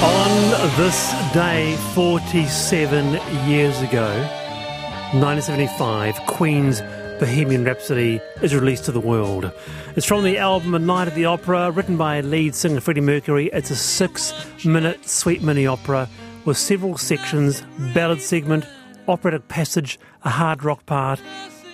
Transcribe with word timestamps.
On 0.00 0.50
this 0.76 1.10
day, 1.32 1.76
47 1.92 3.14
years 3.48 3.80
ago, 3.80 4.08
1975, 5.12 6.14
Queen's 6.26 6.82
Bohemian 7.18 7.64
Rhapsody 7.64 8.20
is 8.40 8.54
released 8.54 8.84
to 8.84 8.92
the 8.92 9.00
world. 9.00 9.50
It's 9.96 10.06
from 10.06 10.22
the 10.22 10.38
album 10.38 10.74
A 10.76 10.78
Night 10.78 11.08
at 11.08 11.16
the 11.16 11.24
Opera, 11.24 11.72
written 11.72 11.96
by 11.96 12.20
lead 12.20 12.54
singer 12.54 12.80
Freddie 12.80 13.00
Mercury. 13.00 13.50
It's 13.52 13.72
a 13.72 13.76
six 13.76 14.32
minute 14.64 15.08
sweet 15.08 15.42
mini 15.42 15.66
opera 15.66 16.08
with 16.44 16.56
several 16.56 16.96
sections 16.96 17.64
ballad 17.92 18.22
segment, 18.22 18.66
operatic 19.08 19.48
passage, 19.48 19.98
a 20.22 20.30
hard 20.30 20.62
rock 20.62 20.86
part, 20.86 21.20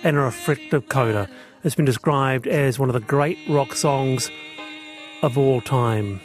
and 0.03 0.17
a 0.17 0.21
reflective 0.21 0.89
coda. 0.89 1.29
It's 1.63 1.75
been 1.75 1.85
described 1.85 2.47
as 2.47 2.79
one 2.79 2.89
of 2.89 2.93
the 2.93 3.01
great 3.01 3.37
rock 3.47 3.73
songs 3.73 4.31
of 5.21 5.37
all 5.37 5.61
time. 5.61 6.21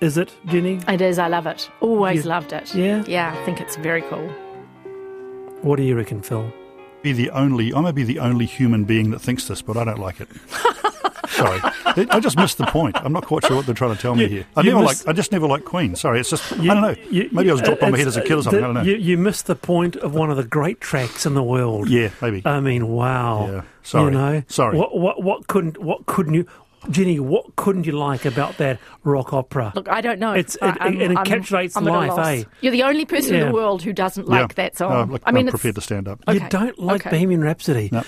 Is 0.00 0.18
it, 0.18 0.32
Jenni? 0.46 0.86
It 0.88 1.00
is. 1.00 1.18
I 1.18 1.28
love 1.28 1.46
it. 1.46 1.70
Always 1.80 2.24
You- 2.24 2.30
loved 2.30 2.52
it. 2.52 2.74
Yeah? 2.74 3.02
Yeah, 3.06 3.34
I 3.38 3.44
think 3.44 3.60
it's 3.60 3.76
very 3.76 4.02
cool. 4.02 4.28
What 5.62 5.76
do 5.76 5.82
you 5.82 5.96
reckon, 5.96 6.20
Phil? 6.22 6.52
Be 7.02 7.12
the 7.12 7.30
only. 7.30 7.72
I 7.72 7.80
may 7.80 7.92
be 7.92 8.04
the 8.04 8.18
only 8.18 8.44
human 8.46 8.84
being 8.84 9.10
that 9.12 9.20
thinks 9.20 9.48
this, 9.48 9.62
but 9.62 9.76
I 9.76 9.84
don't 9.84 9.98
like 10.00 10.20
it. 10.20 10.28
Sorry, 11.30 11.60
I 11.62 12.18
just 12.20 12.36
missed 12.36 12.56
the 12.58 12.66
point. 12.66 12.96
I'm 12.96 13.12
not 13.12 13.26
quite 13.26 13.44
sure 13.44 13.56
what 13.56 13.66
they're 13.66 13.74
trying 13.74 13.94
to 13.94 14.00
tell 14.00 14.14
me 14.14 14.22
You- 14.24 14.28
here. 14.28 14.46
I 14.56 14.60
you 14.62 14.70
never 14.72 14.82
missed- 14.84 15.06
like. 15.06 15.12
I 15.14 15.16
just 15.16 15.32
never 15.32 15.46
liked 15.46 15.64
Queen. 15.64 15.94
Sorry, 15.96 16.20
it's 16.20 16.30
just. 16.30 16.50
You- 16.58 16.70
I 16.70 16.74
don't 16.74 16.82
know. 16.82 16.94
you- 17.10 17.28
maybe 17.32 17.50
I 17.50 17.52
was 17.52 17.62
dropped 17.62 17.82
on 17.82 17.92
my 17.92 17.98
head 17.98 18.06
as 18.06 18.16
a 18.16 18.22
kid 18.22 18.32
or 18.38 18.42
something. 18.42 18.60
the- 18.60 18.64
I 18.66 18.72
don't 18.72 18.74
know. 18.74 18.82
You, 18.90 18.96
you 18.96 19.18
missed 19.18 19.46
the 19.46 19.54
point 19.56 19.96
of 19.96 20.14
one 20.14 20.30
of 20.30 20.36
the 20.36 20.44
great 20.44 20.80
tracks 20.80 21.26
in 21.26 21.34
the 21.34 21.42
world. 21.42 21.88
yeah, 21.88 22.10
maybe. 22.22 22.42
I 22.44 22.60
mean, 22.60 22.88
wow. 22.88 23.48
Yeah, 23.50 23.62
sorry. 23.82 24.04
You 24.04 24.10
know, 24.18 24.42
Sorry. 24.48 24.76
What 24.78 24.96
what 24.98 25.22
what 25.22 25.46
couldn't 25.46 25.78
what 25.78 26.06
couldn't 26.06 26.34
you, 26.34 26.46
Jenni? 26.88 27.20
What 27.20 27.56
couldn't 27.56 27.84
you 27.86 27.92
like 27.92 28.24
about 28.24 28.56
that 28.58 28.78
rock 29.04 29.32
opera? 29.32 29.72
Look, 29.74 29.88
I 29.88 30.00
don't 30.00 30.18
know. 30.18 30.34
It's- 30.34 30.56
I- 30.62 30.68
it- 30.70 30.80
I'm- 30.80 31.00
it 31.00 31.16
I'm- 31.16 31.70
I'm 31.76 31.86
a 31.86 31.90
life, 31.90 32.10
loss. 32.10 32.26
eh? 32.26 32.44
You're 32.60 32.72
the 32.72 32.82
only 32.84 33.04
person 33.04 33.34
in 33.34 33.46
the 33.48 33.52
world 33.52 33.82
who 33.82 33.92
doesn't 33.92 34.26
yeah. 34.28 34.40
like 34.42 34.54
that 34.56 34.76
song. 34.76 34.90
No, 34.90 34.96
I'm, 35.00 35.10
like, 35.10 35.22
I 35.26 35.32
mean, 35.32 35.46
I'm 35.48 35.52
prepared 35.52 35.74
to 35.76 35.80
stand 35.80 36.08
up. 36.08 36.20
You 36.32 36.40
don't 36.48 36.78
like 36.78 37.02
okay. 37.02 37.10
Bohemian 37.10 37.42
Rhapsody? 37.42 37.88
No. 37.92 38.02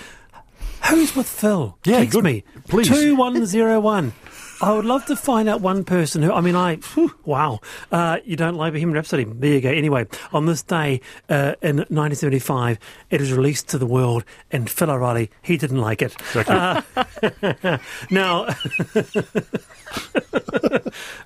Who's 0.89 1.15
with 1.15 1.27
Phil? 1.27 1.77
Yeah, 1.85 1.99
Text 1.99 2.13
good. 2.13 2.23
me. 2.23 2.43
Please. 2.67 2.87
2101. 2.87 4.13
I 4.61 4.73
would 4.73 4.85
love 4.85 5.05
to 5.05 5.15
find 5.15 5.47
out 5.47 5.61
one 5.61 5.85
person 5.85 6.21
who, 6.21 6.33
I 6.33 6.41
mean, 6.41 6.55
I, 6.55 6.75
whew, 6.75 7.15
wow, 7.23 7.59
uh, 7.91 8.17
you 8.25 8.35
don't 8.35 8.55
like 8.55 8.73
Bohemian 8.73 8.95
Rhapsody. 8.95 9.23
There 9.23 9.53
you 9.53 9.61
go. 9.61 9.69
Anyway, 9.69 10.05
on 10.33 10.47
this 10.47 10.63
day 10.63 10.99
uh, 11.29 11.55
in 11.61 11.77
1975, 11.77 12.77
it 13.09 13.21
was 13.21 13.31
released 13.31 13.69
to 13.69 13.77
the 13.77 13.85
world, 13.85 14.25
and 14.51 14.69
Phil 14.69 14.91
O'Reilly, 14.91 15.31
he 15.41 15.55
didn't 15.57 15.79
like 15.79 16.01
it. 16.01 16.13
Uh, 16.35 16.81
Now, 18.11 18.47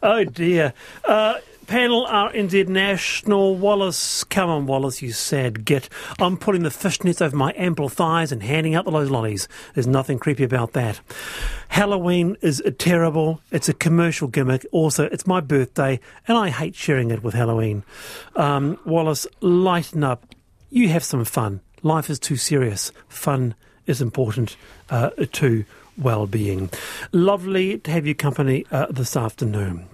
oh 0.04 0.24
dear. 0.26 0.74
Panel 1.68 2.06
RNZ 2.06 2.68
National. 2.68 3.56
Wallace, 3.56 4.24
come 4.24 4.50
on, 4.50 4.66
Wallace, 4.66 5.02
you 5.02 5.12
sad 5.12 5.66
git. 5.66 5.90
I'm 6.20 6.38
putting 6.38 6.64
the 6.64 6.70
fishnets 6.70 7.22
over 7.22 7.36
my 7.36 7.54
ample 7.56 7.90
thighs 7.90 8.32
and 8.32 8.44
handing 8.44 8.76
out 8.76 8.86
the 8.86 8.92
lollies. 8.92 9.48
There's 9.74 9.88
nothing 9.88 10.20
creepy 10.20 10.44
about 10.44 10.74
that. 10.74 11.00
Halloween 11.70 12.38
is 12.42 12.62
terrible. 12.78 13.42
It's 13.52 13.70
a 13.70 13.74
commercial 13.74 14.28
gimmick. 14.28 14.66
Also, 14.72 15.06
it's 15.06 15.28
my 15.28 15.40
birthday, 15.40 16.00
and 16.28 16.38
I 16.38 16.50
hate 16.50 16.76
sharing 16.76 17.12
it 17.12 17.24
with 17.24 17.34
Halloween. 17.34 17.84
Um, 18.36 18.78
Wallace, 18.86 19.26
lighten 19.42 20.04
up. 20.04 20.26
You 20.70 20.90
have 20.90 21.04
some 21.04 21.26
fun. 21.26 21.62
Life 21.82 22.10
is 22.10 22.20
too 22.20 22.38
serious. 22.38 22.92
Fun 23.08 23.56
is 23.86 24.02
important 24.02 24.56
uh, 24.90 25.12
to 25.34 25.66
well-being. 25.98 26.70
Lovely 27.12 27.78
to 27.80 27.92
have 27.92 28.08
you 28.08 28.16
company 28.16 28.66
uh, 28.72 28.88
this 28.90 29.16
afternoon. 29.16 29.88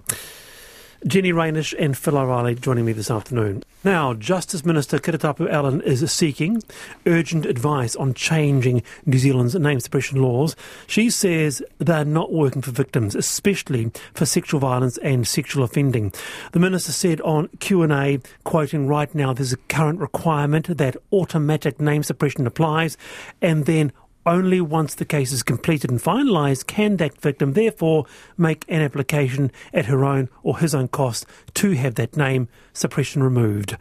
Jenni 1.06 1.32
Raynish 1.32 1.74
and 1.78 1.96
Phil 1.96 2.18
O'Reilly 2.18 2.54
joining 2.54 2.84
me 2.84 2.92
this 2.92 3.10
afternoon. 3.10 3.62
Now, 3.82 4.12
Justice 4.12 4.66
Minister 4.66 4.98
Kiritapu 4.98 5.50
Allen 5.50 5.80
is 5.80 6.10
seeking 6.12 6.62
urgent 7.06 7.46
advice 7.46 7.96
on 7.96 8.12
changing 8.12 8.82
New 9.06 9.18
Zealand's 9.18 9.54
name 9.54 9.80
suppression 9.80 10.20
laws. 10.20 10.54
She 10.86 11.08
says 11.08 11.62
they're 11.78 12.04
not 12.04 12.32
working 12.32 12.60
for 12.60 12.70
victims, 12.70 13.14
especially 13.14 13.90
for 14.12 14.26
sexual 14.26 14.60
violence 14.60 14.98
and 14.98 15.26
sexual 15.26 15.64
offending. 15.64 16.12
The 16.52 16.58
minister 16.58 16.92
said 16.92 17.22
on 17.22 17.48
Q&A, 17.60 18.20
quoting 18.44 18.86
right 18.86 19.14
now, 19.14 19.32
there's 19.32 19.54
a 19.54 19.58
current 19.68 20.00
requirement 20.00 20.76
that 20.76 20.98
automatic 21.12 21.80
name 21.80 22.02
suppression 22.02 22.46
applies 22.46 22.98
and 23.40 23.64
then 23.64 23.90
only 24.26 24.60
once 24.60 24.94
the 24.94 25.04
case 25.04 25.32
is 25.32 25.42
completed 25.42 25.90
and 25.90 26.00
finalised 26.00 26.66
can 26.66 26.96
that 26.98 27.20
victim 27.20 27.54
therefore 27.54 28.06
make 28.36 28.64
an 28.68 28.82
application 28.82 29.50
at 29.72 29.86
her 29.86 30.04
own 30.04 30.28
or 30.42 30.58
his 30.58 30.74
own 30.74 30.88
cost 30.88 31.26
to 31.54 31.72
have 31.72 31.94
that 31.96 32.16
name 32.16 32.48
suppression 32.72 33.22
removed. 33.22 33.76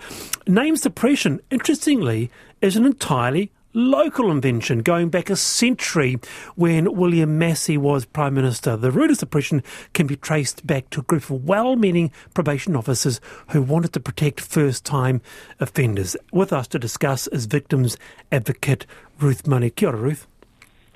Name 0.48 0.76
suppression, 0.76 1.40
interestingly, 1.52 2.32
is 2.62 2.76
an 2.76 2.86
entirely 2.86 3.52
local 3.74 4.32
invention 4.32 4.80
going 4.80 5.10
back 5.10 5.30
a 5.30 5.36
century 5.36 6.18
when 6.56 6.92
William 6.96 7.38
Massey 7.38 7.78
was 7.78 8.06
Prime 8.06 8.34
Minister. 8.34 8.76
The 8.76 8.92
root 8.92 9.12
of 9.12 9.18
suppression 9.18 9.64
can 9.94 10.08
be 10.08 10.16
traced 10.16 10.66
back 10.66 10.90
to 10.90 11.02
a 11.02 11.04
group 11.04 11.30
of 11.30 11.46
well 11.46 11.76
meaning 11.76 12.12
probation 12.34 12.76
officers 12.76 13.22
who 13.50 13.62
wanted 13.62 13.94
to 13.94 14.00
protect 14.00 14.42
first 14.42 14.86
time 14.86 15.22
offenders. 15.60 16.16
With 16.34 16.52
us 16.52 16.68
to 16.70 16.80
discuss 16.80 17.28
is 17.28 17.46
victims 17.46 17.98
advocate 18.32 18.86
Ruth 19.20 19.46
Money. 19.46 19.70
Kia 19.70 19.90
ora, 19.90 19.98
Ruth. 19.98 20.29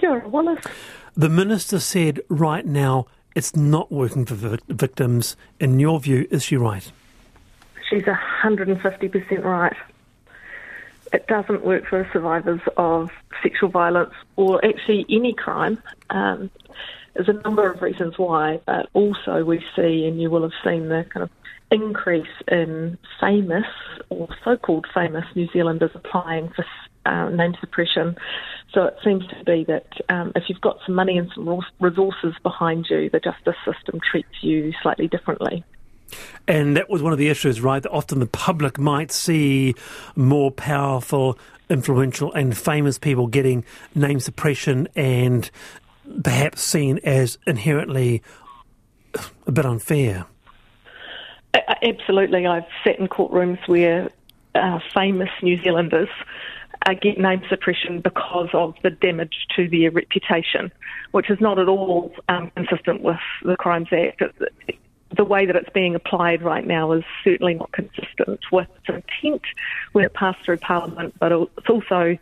Ora, 0.03 0.27
Wallace. 0.27 0.63
The 1.15 1.29
minister 1.29 1.79
said 1.79 2.19
right 2.29 2.65
now 2.65 3.05
it's 3.35 3.55
not 3.55 3.91
working 3.91 4.25
for 4.25 4.35
vic- 4.35 4.63
victims. 4.67 5.35
In 5.59 5.79
your 5.79 5.99
view, 5.99 6.27
is 6.29 6.43
she 6.43 6.57
right? 6.57 6.91
She's 7.89 8.03
150% 8.03 9.43
right. 9.43 9.75
It 11.11 11.27
doesn't 11.27 11.63
work 11.63 11.87
for 11.87 12.07
survivors 12.11 12.61
of 12.77 13.11
sexual 13.41 13.69
violence 13.69 14.13
or 14.35 14.63
actually 14.65 15.05
any 15.09 15.33
crime. 15.33 15.81
Um, 16.09 16.49
there's 17.13 17.29
a 17.29 17.33
number 17.33 17.71
of 17.71 17.81
reasons 17.81 18.17
why, 18.17 18.59
but 18.65 18.89
also 18.93 19.43
we 19.43 19.63
see, 19.75 20.05
and 20.07 20.19
you 20.19 20.31
will 20.31 20.41
have 20.41 20.53
seen 20.63 20.89
the 20.89 21.05
kind 21.13 21.23
of 21.23 21.29
increase 21.69 22.27
in 22.47 22.97
famous 23.19 23.65
or 24.09 24.27
so-called 24.43 24.87
famous 24.93 25.25
New 25.35 25.47
Zealanders 25.51 25.91
applying 25.93 26.49
for 26.49 26.65
uh, 27.05 27.29
name 27.29 27.55
suppression. 27.59 28.15
So 28.73 28.85
it 28.85 28.97
seems 29.03 29.25
to 29.27 29.43
be 29.45 29.65
that 29.65 29.85
um, 30.09 30.31
if 30.35 30.45
you've 30.47 30.61
got 30.61 30.79
some 30.85 30.95
money 30.95 31.17
and 31.17 31.29
some 31.35 31.61
resources 31.79 32.33
behind 32.41 32.87
you, 32.89 33.09
the 33.09 33.19
justice 33.19 33.55
system 33.63 33.99
treats 33.99 34.41
you 34.41 34.73
slightly 34.81 35.07
differently. 35.07 35.63
And 36.47 36.75
that 36.75 36.89
was 36.89 37.01
one 37.01 37.13
of 37.13 37.19
the 37.19 37.29
issues, 37.29 37.61
right? 37.61 37.81
That 37.81 37.91
often 37.91 38.19
the 38.19 38.25
public 38.25 38.79
might 38.79 39.11
see 39.11 39.75
more 40.15 40.51
powerful, 40.51 41.37
influential, 41.69 42.33
and 42.33 42.57
famous 42.57 42.97
people 42.97 43.27
getting 43.27 43.63
name 43.95 44.19
suppression 44.19 44.87
and 44.95 45.49
perhaps 46.23 46.61
seen 46.61 46.99
as 47.03 47.37
inherently 47.45 48.21
a 49.45 49.51
bit 49.51 49.65
unfair. 49.65 50.25
Absolutely. 51.83 52.47
I've 52.47 52.65
sat 52.83 52.99
in 52.99 53.07
courtrooms 53.07 53.67
where 53.67 54.09
uh, 54.55 54.79
famous 54.93 55.29
New 55.41 55.61
Zealanders 55.61 56.09
get 56.93 57.17
name 57.17 57.41
suppression 57.49 58.01
because 58.01 58.49
of 58.53 58.75
the 58.83 58.89
damage 58.89 59.47
to 59.55 59.69
their 59.69 59.91
reputation, 59.91 60.71
which 61.11 61.29
is 61.29 61.39
not 61.39 61.59
at 61.59 61.69
all 61.69 62.13
um, 62.27 62.51
consistent 62.55 63.01
with 63.01 63.19
the 63.43 63.55
Crimes 63.55 63.87
Act. 63.91 64.21
It, 64.21 64.77
the 65.15 65.23
way 65.23 65.45
that 65.45 65.55
it's 65.55 65.69
being 65.69 65.95
applied 65.95 66.41
right 66.41 66.65
now 66.65 66.91
is 66.91 67.03
certainly 67.23 67.53
not 67.53 67.71
consistent 67.71 68.39
with 68.51 68.67
its 68.77 68.89
intent 68.89 69.43
when 69.91 70.03
it 70.03 70.13
passed 70.13 70.43
through 70.43 70.57
Parliament, 70.57 71.13
but 71.19 71.31
it's 71.31 71.69
also 71.69 72.17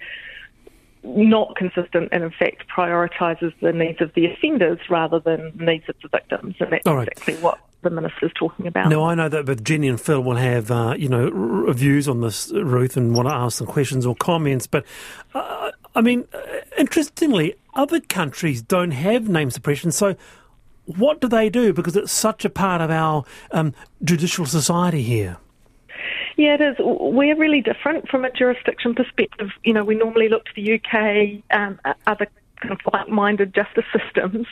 not 1.04 1.56
consistent 1.56 2.10
and, 2.12 2.24
in 2.24 2.32
fact, 2.32 2.66
prioritises 2.68 3.54
the 3.62 3.74
needs 3.74 4.02
of 4.02 4.14
the 4.14 4.26
offenders 4.26 4.80
rather 4.90 5.20
than 5.20 5.52
the 5.56 5.66
needs 5.66 5.86
of 5.90 5.96
the 6.04 6.10
victims. 6.10 6.56
And 6.60 6.72
that's 6.72 6.86
right. 6.86 7.08
exactly 7.08 7.36
what 7.36 7.60
the 7.82 7.90
minister's 7.90 8.32
talking 8.34 8.68
about. 8.68 8.90
Now, 8.90 9.04
I 9.04 9.16
know 9.16 9.30
that 9.30 9.46
both 9.46 9.64
Jenni 9.64 9.90
and 9.90 10.00
Phil 10.00 10.22
will 10.22 10.36
have, 10.36 10.72
uh, 10.72 10.96
you 10.98 11.10
know, 11.10 11.26
r- 11.68 11.74
views 11.74 12.08
on 12.08 12.22
this, 12.22 12.52
Ruth, 12.52 12.98
and 12.98 13.16
want 13.16 13.28
to 13.28 13.34
ask 13.34 13.58
some 13.58 13.68
questions 13.68 14.06
or 14.06 14.16
comments. 14.16 14.68
But, 14.68 14.86
uh, 15.34 15.72
I 15.96 16.02
mean, 16.02 16.28
uh, 16.34 16.40
interestingly, 16.78 17.56
other 17.74 18.00
countries 18.00 18.62
don't 18.62 18.92
have 18.92 19.30
name 19.30 19.52
suppression. 19.52 19.92
So, 19.92 20.16
what 20.86 21.22
do 21.22 21.28
they 21.28 21.50
do? 21.50 21.74
Because 21.74 21.96
it's 21.96 22.12
such 22.12 22.44
a 22.46 22.50
part 22.50 22.82
of 22.82 22.90
our 22.90 23.24
um, 23.52 23.74
judicial 24.04 24.46
society 24.46 25.04
here. 25.04 25.38
Yeah, 26.38 26.56
it 26.56 26.62
is. 26.62 26.76
We're 26.80 27.36
really 27.36 27.62
different 27.62 28.08
from 28.10 28.26
a 28.26 28.32
jurisdiction 28.32 28.96
perspective. 28.96 29.50
You 29.64 29.74
know, 29.74 29.84
we 29.84 29.96
normally 29.96 30.30
look 30.30 30.46
to 30.46 30.52
the 30.56 30.74
UK, 30.74 31.44
um, 31.56 31.80
other 32.08 32.28
kind 32.62 32.72
of 32.72 32.80
like-minded 32.94 33.54
justice 33.54 33.86
systems, 33.92 34.48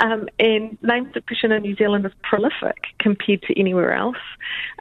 um, 0.00 0.28
and 0.38 0.78
name 0.82 1.10
suppression 1.12 1.52
in 1.52 1.62
New 1.62 1.76
Zealand 1.76 2.06
is 2.06 2.12
prolific 2.22 2.76
compared 2.98 3.42
to 3.42 3.58
anywhere 3.58 3.92
else, 3.92 4.16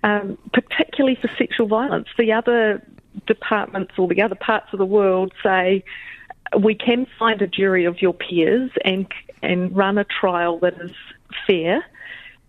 um, 0.03 0.38
particularly 0.53 1.18
for 1.21 1.29
sexual 1.38 1.68
violence. 1.68 2.07
The 2.18 2.31
other 2.31 2.81
departments 3.25 3.94
or 3.97 4.07
the 4.07 4.21
other 4.21 4.35
parts 4.35 4.68
of 4.74 4.79
the 4.79 4.85
world 4.85 5.33
say 5.44 5.83
we 6.62 6.75
can 6.75 7.07
find 7.18 7.41
a 7.41 7.47
jury 7.47 7.85
of 7.85 8.01
your 8.01 8.13
peers 8.13 8.71
and 8.85 9.07
and 9.41 9.75
run 9.75 9.97
a 9.97 10.06
trial 10.06 10.59
that 10.59 10.75
is 10.81 10.91
fair 11.45 11.83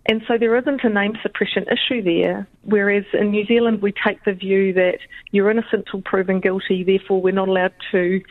And 0.08 0.22
so 0.26 0.38
there 0.38 0.56
isn't 0.56 0.82
a 0.84 0.88
name 0.88 1.18
suppression 1.22 1.64
issue 1.64 2.02
there, 2.02 2.48
whereas 2.62 3.04
in 3.12 3.30
New 3.30 3.44
Zealand 3.44 3.82
we 3.82 3.92
take 3.92 4.24
the 4.24 4.32
view 4.32 4.72
that 4.72 4.98
you're 5.32 5.50
innocent 5.50 5.86
till 5.90 6.00
proven 6.00 6.40
guilty, 6.40 6.82
therefore 6.82 7.20
we're 7.20 7.34
not 7.34 7.48
allowed 7.48 7.74
to 7.92 8.22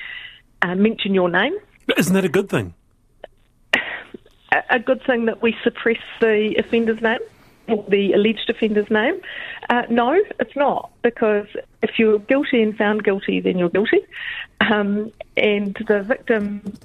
uh, 0.63 0.73
mention 0.73 1.13
your 1.13 1.29
name. 1.29 1.55
Isn't 1.95 2.13
that 2.13 2.25
a 2.25 2.29
good 2.29 2.49
thing? 2.49 2.73
A, 4.69 4.79
good 4.79 5.03
thing 5.05 5.25
that 5.25 5.41
we 5.41 5.55
suppress 5.63 5.99
the 6.19 6.55
offender's 6.57 7.01
name 7.01 7.19
or 7.67 7.85
the 7.89 8.13
alleged 8.13 8.49
offender's 8.49 8.89
name. 8.89 9.19
Uh, 9.69 9.83
no, 9.89 10.19
it's 10.39 10.55
not, 10.55 10.91
because 11.01 11.47
if 11.81 11.99
you're 11.99 12.19
guilty 12.19 12.61
and 12.61 12.75
found 12.75 13.03
guilty, 13.03 13.39
then 13.39 13.57
you're 13.57 13.69
guilty. 13.69 13.99
Um, 14.61 15.11
and 15.35 15.77
the 15.87 16.01
victim 16.01 16.77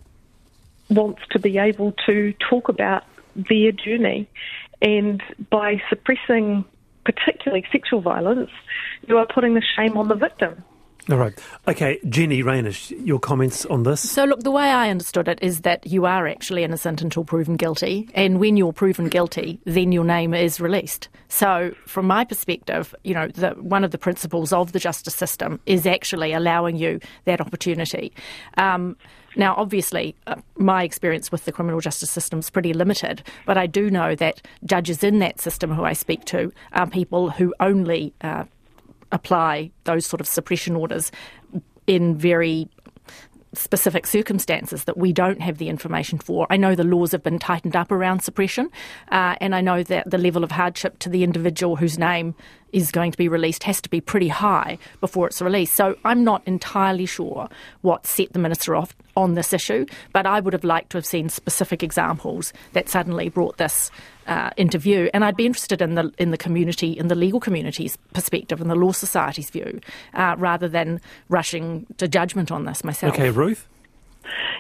wants 0.91 1.23
to 1.31 1.39
be 1.39 1.59
able 1.59 1.93
to 2.07 2.35
talk 2.51 2.69
about 2.69 3.05
their 3.35 3.73
journey. 3.73 4.29
And 4.81 5.23
by 5.51 5.81
suppressing 5.89 6.65
particularly 7.05 7.65
sexual 7.73 8.01
violence, 8.01 8.51
you 9.07 9.19
are 9.19 9.27
putting 9.27 9.55
the 9.55 9.63
shame 9.77 9.97
on 9.97 10.09
the 10.09 10.15
victim. 10.15 10.63
All 11.11 11.17
right. 11.17 11.37
Okay, 11.67 11.99
Jenni 12.05 12.45
Raynish, 12.45 12.93
your 13.05 13.19
comments 13.19 13.67
on 13.67 13.83
this? 13.83 14.09
So, 14.09 14.25
look, 14.25 14.45
the 14.45 14.53
way 14.53 14.71
I 14.71 14.89
understood 14.89 15.27
it 15.27 15.41
is 15.43 15.63
that 15.63 15.85
you 15.85 16.07
are 16.07 16.29
actually 16.29 16.63
innocent 16.63 17.03
until 17.03 17.25
proven 17.25 17.57
guilty. 17.57 18.09
And 18.15 18.39
when 18.39 18.57
you're 18.57 18.73
proven 18.73 19.09
guilty, 19.09 19.59
then 19.65 19.91
your 19.91 20.05
name 20.05 20.33
is 20.33 20.61
released. 20.61 21.09
So, 21.27 21.75
from 21.87 22.07
my 22.07 22.25
perspective, 22.25 22.95
you 23.03 23.15
know, 23.15 23.27
the, 23.27 23.51
one 23.51 23.83
of 23.83 23.91
the 23.91 23.99
principles 23.99 24.53
of 24.53 24.71
the 24.71 24.79
justice 24.79 25.17
system 25.17 25.59
is 25.67 25.87
actually 25.87 26.33
allowing 26.33 26.77
you 26.77 27.01
that 27.25 27.41
opportunity. 27.41 28.13
Um, 28.57 28.97
now, 29.35 29.55
obviously, 29.57 30.15
uh, 30.29 30.37
my 30.57 30.85
experience 30.85 31.33
with 31.33 31.47
the 31.47 31.53
criminal 31.53 31.81
justice 31.81 32.11
system 32.11 32.39
is 32.39 32.49
pretty 32.49 32.75
limited, 32.75 33.25
but 33.45 33.59
I 33.59 33.67
do 33.67 33.91
know 33.91 34.15
that 34.15 34.47
judges 34.65 35.03
in 35.03 35.19
that 35.19 35.41
system 35.41 35.73
who 35.73 35.83
I 35.83 35.95
speak 35.95 36.27
to 36.27 36.53
are 36.75 36.87
people 36.87 37.31
who 37.31 37.53
only 37.59 38.13
uh, 38.21 38.45
apply 39.13 39.71
those 39.85 40.07
sort 40.07 40.21
of 40.21 40.27
suppression 40.27 40.77
orders 40.77 41.13
in 41.87 42.17
very 42.17 42.69
specific 43.55 44.07
circumstances 44.07 44.85
that 44.85 44.97
we 44.97 45.13
don't 45.13 45.41
have 45.41 45.59
the 45.59 45.69
information 45.69 46.19
for. 46.19 46.47
I 46.49 46.57
know 46.57 46.75
the 46.75 46.85
laws 46.85 47.13
have 47.13 47.23
been 47.23 47.39
tightened 47.39 47.77
up 47.77 47.93
around 47.93 48.21
suppression, 48.21 48.71
uh, 49.11 49.37
and 49.41 49.55
I 49.55 49.61
know 49.61 49.83
that 49.83 50.11
the 50.11 50.19
level 50.19 50.43
of 50.43 50.51
hardship 50.51 50.99
to 51.01 51.09
the 51.09 51.23
individual 51.23 51.77
whose 51.77 51.99
name 51.99 52.35
is 52.73 52.91
going 52.91 53.13
to 53.13 53.19
be 53.19 53.29
released 53.29 53.65
has 53.65 53.83
to 53.83 53.91
be 53.91 54.01
pretty 54.01 54.29
high 54.29 54.79
before 55.01 55.27
it's 55.27 55.43
released. 55.43 55.75
So 55.75 55.97
I'm 56.05 56.25
not 56.25 56.43
entirely 56.47 57.05
sure 57.05 57.49
what 57.83 58.07
set 58.07 58.33
the 58.33 58.39
minister 58.39 58.75
off 58.75 58.97
on 59.17 59.35
this 59.35 59.53
issue, 59.53 59.85
but 60.15 60.25
I 60.25 60.41
would 60.41 60.55
have 60.55 60.65
liked 60.65 60.91
to 60.91 60.99
have 60.99 61.05
seen 61.05 61.29
specific 61.29 61.83
examples 61.83 62.55
that 62.73 62.89
suddenly 62.89 63.29
brought 63.29 63.59
this 63.59 63.91
uh, 64.27 64.51
into 64.57 64.79
view. 64.79 65.11
And 65.15 65.25
I'd 65.25 65.37
be 65.37 65.47
interested 65.47 65.83
in 65.83 65.95
the 65.95 66.13
in 66.19 66.31
the 66.31 66.39
community, 66.39 66.93
in 66.93 67.09
the 67.09 67.15
legal 67.15 67.41
community's 67.41 67.97
perspective, 68.15 68.61
and 68.61 68.71
the 68.71 68.75
law 68.75 68.93
society's 68.93 69.51
view, 69.51 69.81
uh, 70.15 70.35
rather 70.39 70.69
than 70.69 71.01
rushing 71.29 71.87
to 71.99 72.09
judgment 72.09 72.51
on 72.51 72.65
this 72.65 72.85
myself. 72.85 73.15
Okay, 73.15 73.31
Ruth? 73.31 73.67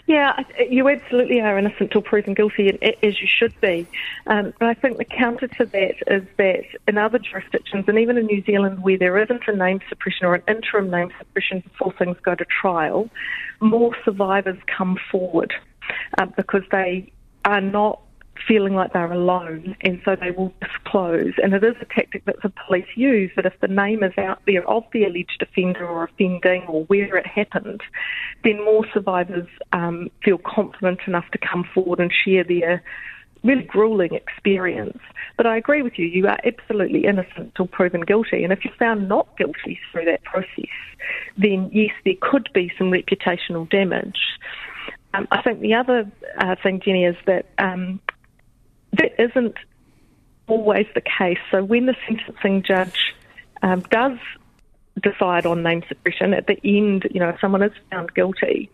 Yeah, 0.06 0.42
you 0.68 0.88
absolutely 0.88 1.40
are 1.40 1.56
innocent 1.56 1.92
till 1.92 2.02
proven 2.02 2.34
guilty, 2.34 2.68
as 3.02 3.20
you 3.20 3.28
should 3.28 3.58
be. 3.60 3.86
Um, 4.26 4.52
but 4.58 4.68
I 4.68 4.74
think 4.74 4.98
the 4.98 5.04
counter 5.04 5.46
to 5.46 5.64
that 5.66 5.94
is 6.08 6.24
that 6.36 6.64
in 6.88 6.98
other 6.98 7.18
jurisdictions, 7.18 7.84
and 7.86 7.98
even 7.98 8.18
in 8.18 8.26
New 8.26 8.42
Zealand, 8.42 8.82
where 8.82 8.98
there 8.98 9.16
isn't 9.18 9.42
a 9.46 9.54
name 9.54 9.80
suppression 9.88 10.26
or 10.26 10.34
an 10.34 10.42
interim 10.48 10.90
name 10.90 11.12
suppression 11.18 11.60
before 11.60 11.92
things 11.92 12.16
go 12.22 12.34
to 12.34 12.44
trial, 12.44 13.08
more 13.60 13.94
survivors 14.04 14.58
come 14.66 14.98
forward 15.10 15.54
uh, 16.18 16.26
because 16.36 16.62
they 16.72 17.12
are 17.44 17.60
not 17.60 18.00
feeling 18.46 18.74
like 18.74 18.92
they're 18.92 19.12
alone, 19.12 19.76
and 19.82 20.00
so 20.04 20.16
they 20.16 20.30
will 20.30 20.52
disclose. 20.60 21.32
And 21.42 21.54
it 21.54 21.62
is 21.62 21.76
a 21.80 21.84
tactic 21.84 22.24
that 22.24 22.36
the 22.42 22.52
police 22.66 22.86
use 22.96 23.30
that 23.36 23.46
if 23.46 23.58
the 23.60 23.68
name 23.68 24.02
is 24.02 24.12
out 24.18 24.40
there 24.46 24.68
of 24.68 24.84
the 24.92 25.04
alleged 25.04 25.42
offender 25.42 25.86
or 25.86 26.04
offending 26.04 26.62
or 26.68 26.84
where 26.84 27.16
it 27.16 27.26
happened, 27.26 27.82
then 28.44 28.64
more 28.64 28.84
survivors 28.92 29.46
um, 29.72 30.10
feel 30.24 30.38
confident 30.38 31.00
enough 31.06 31.30
to 31.32 31.38
come 31.38 31.64
forward 31.74 32.00
and 32.00 32.12
share 32.24 32.44
their 32.44 32.82
really 33.44 33.64
grueling 33.64 34.14
experience. 34.14 34.98
But 35.36 35.46
I 35.46 35.56
agree 35.56 35.82
with 35.82 35.98
you, 35.98 36.06
you 36.06 36.26
are 36.26 36.38
absolutely 36.44 37.04
innocent 37.04 37.54
till 37.56 37.66
proven 37.66 38.02
guilty. 38.02 38.44
And 38.44 38.52
if 38.52 38.64
you're 38.64 38.74
found 38.74 39.08
not 39.08 39.36
guilty 39.36 39.78
through 39.90 40.04
that 40.06 40.22
process, 40.24 40.70
then 41.36 41.68
yes, 41.72 41.90
there 42.04 42.14
could 42.20 42.48
be 42.54 42.72
some 42.78 42.90
reputational 42.90 43.68
damage. 43.68 44.18
Um, 45.14 45.26
I 45.30 45.42
think 45.42 45.60
the 45.60 45.74
other 45.74 46.10
uh, 46.38 46.56
thing, 46.62 46.80
Jenny, 46.84 47.04
is 47.04 47.16
that 47.26 47.46
um, 47.58 48.00
isn't 49.22 49.56
always 50.48 50.86
the 50.94 51.00
case. 51.00 51.38
So 51.50 51.62
when 51.62 51.86
the 51.86 51.96
sentencing 52.06 52.62
judge 52.62 53.14
um, 53.62 53.80
does 53.82 54.18
decide 55.02 55.46
on 55.46 55.62
name 55.62 55.82
suppression 55.88 56.34
at 56.34 56.46
the 56.46 56.58
end, 56.64 57.08
you 57.10 57.20
know, 57.20 57.30
if 57.30 57.40
someone 57.40 57.62
is 57.62 57.72
found 57.90 58.14
guilty, 58.14 58.70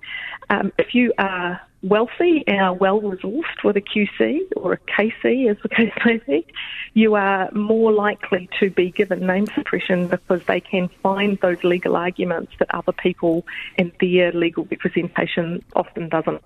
um, 0.50 0.72
if 0.78 0.94
you 0.94 1.12
are 1.18 1.60
wealthy 1.82 2.42
and 2.46 2.60
are 2.60 2.74
well 2.74 3.00
resourced 3.00 3.62
with 3.62 3.76
a 3.76 3.80
QC 3.80 4.40
or 4.56 4.72
a 4.72 4.78
KC, 4.78 5.50
as 5.50 5.56
the 5.62 5.68
case 5.76 5.92
may 6.04 6.18
be, 6.26 6.46
you 6.94 7.14
are 7.14 7.50
more 7.52 7.92
likely 7.92 8.48
to 8.58 8.70
be 8.70 8.90
given 8.90 9.26
name 9.26 9.46
suppression 9.54 10.08
because 10.08 10.42
they 10.46 10.60
can 10.60 10.88
find 11.02 11.38
those 11.40 11.62
legal 11.62 11.96
arguments 11.96 12.52
that 12.58 12.74
other 12.74 12.92
people 12.92 13.46
and 13.76 13.92
their 14.00 14.32
legal 14.32 14.66
representation 14.70 15.62
often 15.76 16.08
doesn't. 16.08 16.42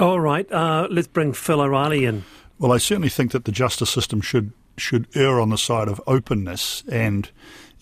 All 0.00 0.18
right, 0.18 0.50
uh, 0.50 0.88
let's 0.90 1.06
bring 1.06 1.32
Phil 1.32 1.60
O'Reilly 1.60 2.06
in. 2.06 2.24
Well, 2.58 2.72
I 2.72 2.78
certainly 2.78 3.08
think 3.08 3.32
that 3.32 3.44
the 3.44 3.52
justice 3.52 3.90
system 3.90 4.20
should 4.20 4.52
should 4.78 5.06
err 5.14 5.38
on 5.38 5.50
the 5.50 5.58
side 5.58 5.86
of 5.88 6.00
openness 6.06 6.82
and 6.90 7.30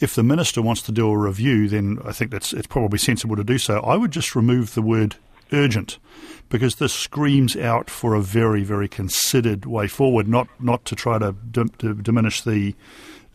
if 0.00 0.14
the 0.14 0.22
minister 0.22 0.62
wants 0.62 0.82
to 0.82 0.92
do 0.92 1.08
a 1.08 1.16
review, 1.16 1.68
then 1.68 1.98
I 2.04 2.12
think 2.12 2.30
that's 2.30 2.52
it's 2.52 2.66
probably 2.66 2.98
sensible 2.98 3.36
to 3.36 3.44
do 3.44 3.58
so. 3.58 3.80
I 3.80 3.96
would 3.96 4.10
just 4.10 4.34
remove 4.34 4.74
the 4.74 4.82
word 4.82 5.16
urgent 5.52 5.98
because 6.48 6.76
this 6.76 6.92
screams 6.92 7.56
out 7.56 7.90
for 7.90 8.14
a 8.14 8.22
very, 8.22 8.62
very 8.62 8.88
considered 8.88 9.66
way 9.66 9.86
forward, 9.86 10.26
not 10.26 10.48
not 10.58 10.84
to 10.86 10.96
try 10.96 11.18
to, 11.18 11.34
to 11.52 11.94
diminish 11.94 12.40
the 12.40 12.74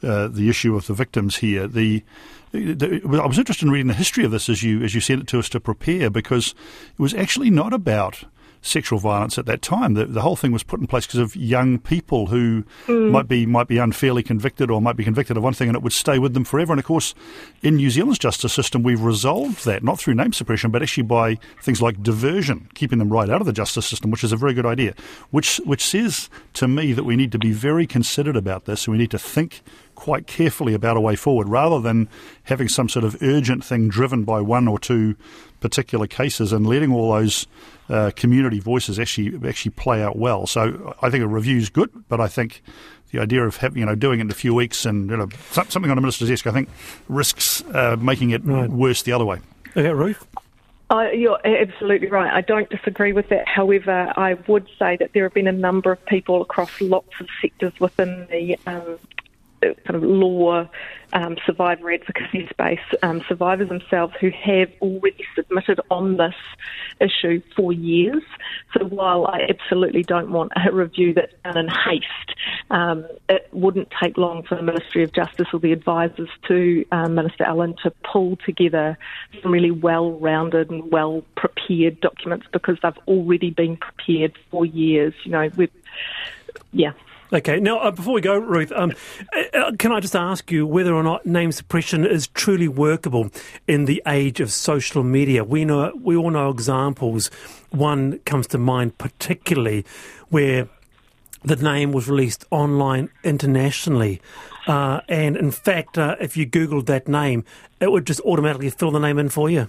uh, 0.01 0.27
the 0.27 0.49
issue 0.49 0.75
of 0.75 0.87
the 0.87 0.93
victims 0.93 1.37
here. 1.37 1.67
The, 1.67 2.03
the, 2.51 3.01
I 3.21 3.25
was 3.25 3.39
interested 3.39 3.65
in 3.65 3.71
reading 3.71 3.87
the 3.87 3.93
history 3.93 4.25
of 4.25 4.31
this 4.31 4.49
as 4.49 4.63
you 4.63 4.81
as 4.81 4.95
you 4.95 5.01
sent 5.01 5.21
it 5.21 5.27
to 5.27 5.39
us 5.39 5.49
to 5.49 5.59
prepare 5.59 6.09
because 6.09 6.55
it 6.97 7.01
was 7.01 7.13
actually 7.13 7.51
not 7.51 7.73
about 7.73 8.23
sexual 8.65 8.99
violence 8.99 9.37
at 9.37 9.45
that 9.45 9.61
time. 9.61 9.93
The, 9.93 10.05
the 10.05 10.21
whole 10.21 10.35
thing 10.35 10.51
was 10.51 10.63
put 10.63 10.79
in 10.79 10.87
place 10.87 11.05
because 11.05 11.19
of 11.19 11.35
young 11.35 11.77
people 11.77 12.27
who 12.27 12.63
mm. 12.87 13.11
might 13.11 13.27
be 13.27 13.45
might 13.45 13.67
be 13.67 13.77
unfairly 13.77 14.23
convicted 14.23 14.71
or 14.71 14.81
might 14.81 14.97
be 14.97 15.03
convicted 15.03 15.37
of 15.37 15.43
one 15.43 15.53
thing 15.53 15.69
and 15.69 15.77
it 15.77 15.83
would 15.83 15.93
stay 15.93 16.19
with 16.19 16.33
them 16.33 16.43
forever. 16.43 16.73
And 16.73 16.79
of 16.79 16.85
course, 16.85 17.13
in 17.61 17.75
New 17.75 17.89
Zealand's 17.89 18.19
justice 18.19 18.53
system, 18.53 18.83
we've 18.83 19.01
resolved 19.01 19.65
that 19.65 19.83
not 19.83 19.99
through 19.99 20.15
name 20.15 20.33
suppression, 20.33 20.71
but 20.71 20.81
actually 20.81 21.03
by 21.03 21.37
things 21.61 21.81
like 21.81 22.01
diversion, 22.01 22.67
keeping 22.73 22.99
them 22.99 23.13
right 23.13 23.29
out 23.29 23.41
of 23.41 23.47
the 23.47 23.53
justice 23.53 23.85
system, 23.85 24.11
which 24.11 24.23
is 24.23 24.31
a 24.31 24.37
very 24.37 24.53
good 24.53 24.65
idea. 24.65 24.93
Which 25.29 25.57
which 25.65 25.85
says 25.85 26.29
to 26.53 26.67
me 26.67 26.93
that 26.93 27.03
we 27.03 27.15
need 27.15 27.31
to 27.33 27.39
be 27.39 27.51
very 27.51 27.85
considered 27.85 28.35
about 28.35 28.65
this. 28.65 28.87
and 28.87 28.93
We 28.93 28.97
need 28.97 29.11
to 29.11 29.19
think 29.19 29.61
quite 29.93 30.27
carefully 30.27 30.73
about 30.73 30.97
a 30.97 31.01
way 31.01 31.15
forward 31.15 31.47
rather 31.47 31.79
than 31.79 32.09
having 32.43 32.67
some 32.67 32.89
sort 32.89 33.05
of 33.05 33.21
urgent 33.21 33.63
thing 33.63 33.87
driven 33.87 34.23
by 34.23 34.41
one 34.41 34.67
or 34.67 34.77
two 34.77 35.15
particular 35.65 36.05
cases 36.05 36.53
and 36.53 36.67
letting 36.67 36.93
all 36.93 37.11
those 37.11 37.47
uh, 37.89 38.11
community 38.15 38.59
voices 38.59 38.99
actually 38.99 39.33
actually 39.49 39.71
play 39.71 40.03
out 40.03 40.15
well. 40.15 40.45
So 40.45 40.95
I 41.01 41.09
think 41.09 41.23
a 41.23 41.27
review 41.27 41.57
is 41.57 41.69
good, 41.69 41.89
but 42.07 42.21
I 42.21 42.27
think 42.27 42.61
the 43.11 43.19
idea 43.19 43.43
of 43.43 43.57
having, 43.57 43.79
you 43.79 43.85
know 43.85 43.95
doing 43.95 44.19
it 44.19 44.23
in 44.23 44.29
a 44.29 44.35
few 44.35 44.53
weeks 44.53 44.85
and 44.85 45.09
you 45.09 45.17
know 45.17 45.27
something 45.49 45.89
on 45.89 45.97
a 45.97 46.01
minister's 46.01 46.29
desk, 46.29 46.45
I 46.45 46.51
think 46.51 46.69
risks 47.09 47.63
uh, 47.73 47.95
making 47.99 48.29
it 48.29 48.45
right. 48.45 48.69
worse 48.69 49.01
the 49.01 49.13
other 49.13 49.25
way. 49.25 49.39
Okay, 49.75 49.91
Ruth. 49.91 50.23
Uh, 50.91 51.09
you're 51.11 51.39
absolutely 51.43 52.09
right. 52.09 52.31
I 52.31 52.41
don't 52.41 52.69
disagree 52.69 53.11
with 53.11 53.29
that. 53.29 53.47
However, 53.47 54.13
I 54.15 54.35
would 54.47 54.67
say 54.77 54.97
that 54.97 55.13
there 55.13 55.23
have 55.23 55.33
been 55.33 55.47
a 55.47 55.51
number 55.51 55.91
of 55.91 56.05
people 56.05 56.43
across 56.43 56.79
lots 56.79 57.09
of 57.19 57.27
sectors 57.41 57.73
within 57.79 58.27
the 58.29 58.55
um, 58.67 58.99
kind 59.85 59.95
of 59.95 60.03
law 60.03 60.67
um, 61.13 61.37
survivor 61.45 61.91
advocacy 61.91 62.47
space, 62.49 62.79
um, 63.01 63.23
survivors 63.27 63.69
themselves 63.69 64.13
who 64.19 64.29
have 64.31 64.69
already 64.81 65.23
submitted 65.33 65.79
on 65.89 66.17
this 66.17 66.35
issue 66.99 67.41
for 67.55 67.71
years. 67.71 68.23
So 68.73 68.85
while 68.85 69.25
I 69.25 69.41
absolutely 69.49 70.03
don't 70.03 70.31
want 70.31 70.51
a 70.55 70.71
review 70.71 71.13
that's 71.13 71.33
done 71.43 71.57
in 71.57 71.67
haste, 71.67 72.37
um, 72.69 73.05
it 73.29 73.47
wouldn't 73.51 73.89
take 74.01 74.17
long 74.17 74.43
for 74.43 74.55
the 74.55 74.61
Ministry 74.61 75.03
of 75.03 75.13
Justice 75.13 75.47
or 75.53 75.59
the 75.59 75.71
advisors 75.71 76.29
to 76.47 76.85
um, 76.91 77.15
Minister 77.15 77.45
Allen 77.45 77.75
to 77.83 77.91
pull 78.11 78.37
together 78.45 78.97
some 79.41 79.51
really 79.51 79.71
well-rounded 79.71 80.69
and 80.69 80.91
well-prepared 80.91 82.01
documents 82.01 82.47
because 82.51 82.77
they've 82.83 82.97
already 83.07 83.51
been 83.51 83.77
prepared 83.77 84.37
for 84.51 84.65
years. 84.65 85.13
You 85.23 85.31
know, 85.31 85.49
yeah. 86.73 86.91
Okay, 87.33 87.59
now 87.59 87.79
uh, 87.79 87.91
before 87.91 88.13
we 88.13 88.21
go, 88.21 88.37
Ruth, 88.37 88.71
um, 88.71 88.93
uh, 89.35 89.57
uh, 89.57 89.71
can 89.77 89.91
I 89.91 89.99
just 89.99 90.15
ask 90.15 90.51
you 90.51 90.67
whether 90.67 90.93
or 90.93 91.01
not 91.01 91.25
name 91.25 91.51
suppression 91.51 92.05
is 92.05 92.27
truly 92.27 92.67
workable 92.67 93.31
in 93.67 93.85
the 93.85 94.01
age 94.07 94.39
of 94.39 94.51
social 94.51 95.03
media? 95.03 95.43
We 95.43 95.65
know 95.65 95.91
we 95.99 96.15
all 96.15 96.29
know 96.29 96.49
examples. 96.49 97.31
One 97.71 98.19
comes 98.19 98.47
to 98.47 98.57
mind 98.59 98.97
particularly 98.99 99.85
where 100.29 100.69
the 101.43 101.55
name 101.55 101.91
was 101.91 102.07
released 102.07 102.45
online 102.51 103.09
internationally. 103.23 104.21
Uh, 104.67 105.01
and 105.07 105.35
in 105.37 105.51
fact, 105.51 105.97
uh, 105.97 106.15
if 106.19 106.37
you 106.37 106.45
Googled 106.45 106.85
that 106.87 107.07
name, 107.07 107.43
it 107.79 107.91
would 107.91 108.05
just 108.05 108.19
automatically 108.21 108.69
fill 108.69 108.91
the 108.91 108.99
name 108.99 109.19
in 109.19 109.29
for 109.29 109.49
you. 109.49 109.67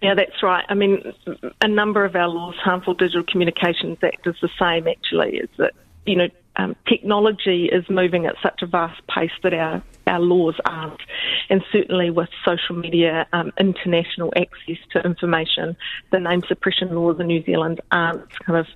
Yeah, 0.00 0.14
that's 0.14 0.42
right. 0.42 0.64
I 0.68 0.74
mean, 0.74 1.12
a 1.60 1.68
number 1.68 2.04
of 2.04 2.16
our 2.16 2.28
laws, 2.28 2.54
Harmful 2.56 2.94
Digital 2.94 3.22
Communications 3.22 3.98
Act, 4.02 4.26
is 4.26 4.36
the 4.40 4.48
same 4.58 4.88
actually. 4.88 5.38
Is 5.38 5.50
that, 5.58 5.74
you 6.06 6.16
know, 6.16 6.28
um, 6.60 6.76
technology 6.86 7.70
is 7.72 7.88
moving 7.88 8.26
at 8.26 8.34
such 8.42 8.60
a 8.62 8.66
vast 8.66 9.00
pace 9.06 9.30
that 9.42 9.54
our, 9.54 9.82
our 10.06 10.20
laws 10.20 10.54
aren't. 10.64 11.00
And 11.48 11.62
certainly 11.72 12.10
with 12.10 12.28
social 12.44 12.76
media, 12.76 13.26
um, 13.32 13.52
international 13.58 14.32
access 14.36 14.76
to 14.92 15.00
information, 15.00 15.76
the 16.10 16.20
name 16.20 16.42
suppression 16.46 16.94
laws 16.94 17.18
in 17.18 17.28
New 17.28 17.42
Zealand 17.44 17.80
aren't 17.90 18.28
kind 18.44 18.58
of 18.58 18.66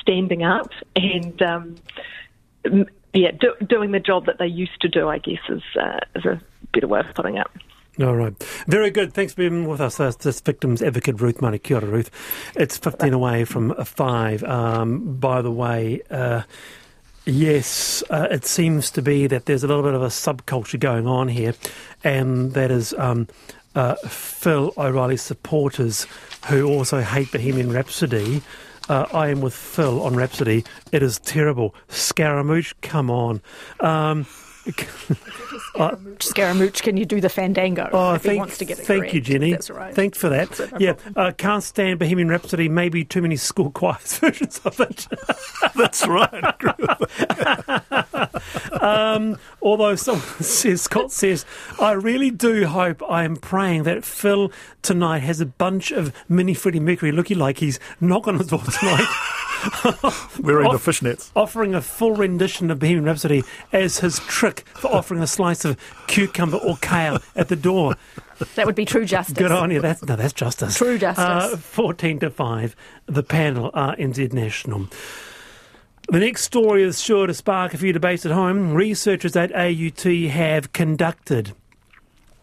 standing 0.00 0.42
up 0.42 0.70
and, 0.96 1.42
um, 1.42 1.76
yeah, 3.12 3.30
do, 3.30 3.54
doing 3.66 3.92
the 3.92 4.00
job 4.00 4.26
that 4.26 4.38
they 4.38 4.46
used 4.46 4.80
to 4.80 4.88
do, 4.88 5.08
I 5.08 5.18
guess, 5.18 5.38
is, 5.48 5.62
uh, 5.80 5.98
is 6.16 6.24
a 6.24 6.40
better 6.72 6.88
way 6.88 7.00
of 7.00 7.14
putting 7.14 7.36
it. 7.36 7.46
All 8.00 8.16
right. 8.16 8.34
Very 8.66 8.90
good. 8.90 9.12
Thanks 9.12 9.34
for 9.34 9.42
being 9.48 9.68
with 9.68 9.80
us. 9.80 9.98
That's 9.98 10.16
this 10.16 10.40
victim's 10.40 10.82
advocate, 10.82 11.20
Ruth 11.20 11.40
Money. 11.40 11.60
Kia 11.60 11.76
ora, 11.76 11.86
Ruth. 11.86 12.10
It's 12.56 12.76
15 12.76 13.12
away 13.12 13.44
from 13.44 13.72
5. 13.72 14.42
Um, 14.42 15.16
by 15.18 15.42
the 15.42 15.52
way, 15.52 16.02
uh, 16.10 16.42
yes, 17.26 18.02
uh, 18.10 18.28
it 18.30 18.44
seems 18.44 18.90
to 18.92 19.02
be 19.02 19.26
that 19.26 19.46
there's 19.46 19.64
a 19.64 19.66
little 19.66 19.82
bit 19.82 19.94
of 19.94 20.02
a 20.02 20.08
subculture 20.08 20.78
going 20.78 21.06
on 21.06 21.28
here, 21.28 21.54
and 22.02 22.52
that 22.52 22.70
is 22.70 22.94
um, 22.94 23.28
uh, 23.74 23.94
Phil 24.06 24.72
O'Reilly 24.76 25.16
supporters 25.16 26.06
who 26.46 26.68
also 26.68 27.00
hate 27.00 27.32
Bohemian 27.32 27.72
Rhapsody. 27.72 28.42
Uh, 28.88 29.06
I 29.12 29.28
am 29.28 29.40
with 29.40 29.54
Phil 29.54 30.02
on 30.02 30.14
Rhapsody. 30.14 30.64
It 30.92 31.02
is 31.02 31.18
terrible. 31.20 31.74
Scaramouche, 31.88 32.74
come 32.82 33.10
on. 33.10 33.40
Um, 33.80 34.26
uh, 35.74 35.96
Scaramouche, 36.20 36.80
can 36.80 36.96
you 36.96 37.04
do 37.04 37.20
the 37.20 37.28
fandango? 37.28 37.88
Oh, 37.92 38.14
if 38.14 38.22
thank, 38.22 38.32
he 38.32 38.38
wants 38.38 38.58
to 38.58 38.64
get 38.64 38.78
it 38.78 38.86
thank 38.86 39.02
correct. 39.02 39.14
you, 39.14 39.22
Jenni. 39.22 39.50
That's 39.50 39.70
right. 39.70 39.94
Thanks 39.94 40.18
for 40.18 40.28
that. 40.28 40.58
no 40.72 40.78
yeah, 40.78 40.94
uh, 41.16 41.32
can't 41.32 41.62
stand 41.62 41.98
Bohemian 41.98 42.28
Rhapsody. 42.28 42.68
Maybe 42.68 43.04
too 43.04 43.22
many 43.22 43.36
school 43.36 43.70
choirs 43.70 44.18
versions 44.18 44.60
of 44.64 44.80
it. 44.80 45.06
That's 45.76 46.06
right. 46.06 46.54
um, 48.80 49.36
although 49.62 49.96
someone 49.96 50.26
says, 50.40 50.82
Scott 50.82 51.12
says, 51.12 51.44
I 51.80 51.92
really 51.92 52.30
do 52.30 52.66
hope, 52.66 53.02
I 53.08 53.24
am 53.24 53.36
praying 53.36 53.84
that 53.84 54.04
Phil 54.04 54.50
tonight 54.82 55.20
has 55.20 55.40
a 55.40 55.46
bunch 55.46 55.90
of 55.90 56.12
mini 56.28 56.54
Freddie 56.54 56.80
Mercury 56.80 57.12
looking 57.12 57.38
like 57.38 57.58
he's 57.58 57.78
knock 58.00 58.26
on 58.28 58.38
his 58.38 58.48
door 58.48 58.60
tonight. 58.60 59.06
Wearing 60.40 60.68
the 60.68 60.74
Off- 60.74 60.84
fishnets. 60.84 61.30
offering 61.34 61.74
a 61.74 61.80
full 61.80 62.12
rendition 62.12 62.70
of 62.70 62.78
Bohemian 62.78 63.04
Rhapsody 63.04 63.42
as 63.72 63.98
his 63.98 64.18
trick 64.20 64.60
for 64.74 64.88
offering 64.92 65.22
a 65.22 65.26
slice 65.26 65.64
of 65.64 65.78
cucumber 66.06 66.56
or 66.58 66.76
kale 66.78 67.18
at 67.36 67.48
the 67.48 67.56
door. 67.56 67.94
That 68.56 68.66
would 68.66 68.74
be 68.74 68.84
true 68.84 69.04
justice. 69.04 69.34
Good 69.36 69.52
on 69.52 69.70
you. 69.70 69.80
That's 69.80 70.02
no, 70.02 70.16
that's 70.16 70.32
justice. 70.32 70.76
True 70.76 70.98
justice. 70.98 71.24
Uh, 71.24 71.56
Fourteen 71.56 72.18
to 72.20 72.30
five. 72.30 72.74
The 73.06 73.22
panel 73.22 73.70
RNZ 73.72 74.32
National. 74.32 74.88
The 76.08 76.18
next 76.18 76.42
story 76.44 76.82
is 76.82 77.00
sure 77.00 77.26
to 77.26 77.32
spark 77.32 77.72
a 77.72 77.78
few 77.78 77.92
debates 77.92 78.26
at 78.26 78.32
home. 78.32 78.74
Researchers 78.74 79.36
at 79.36 79.54
AUT 79.54 80.02
have 80.30 80.72
conducted 80.72 81.52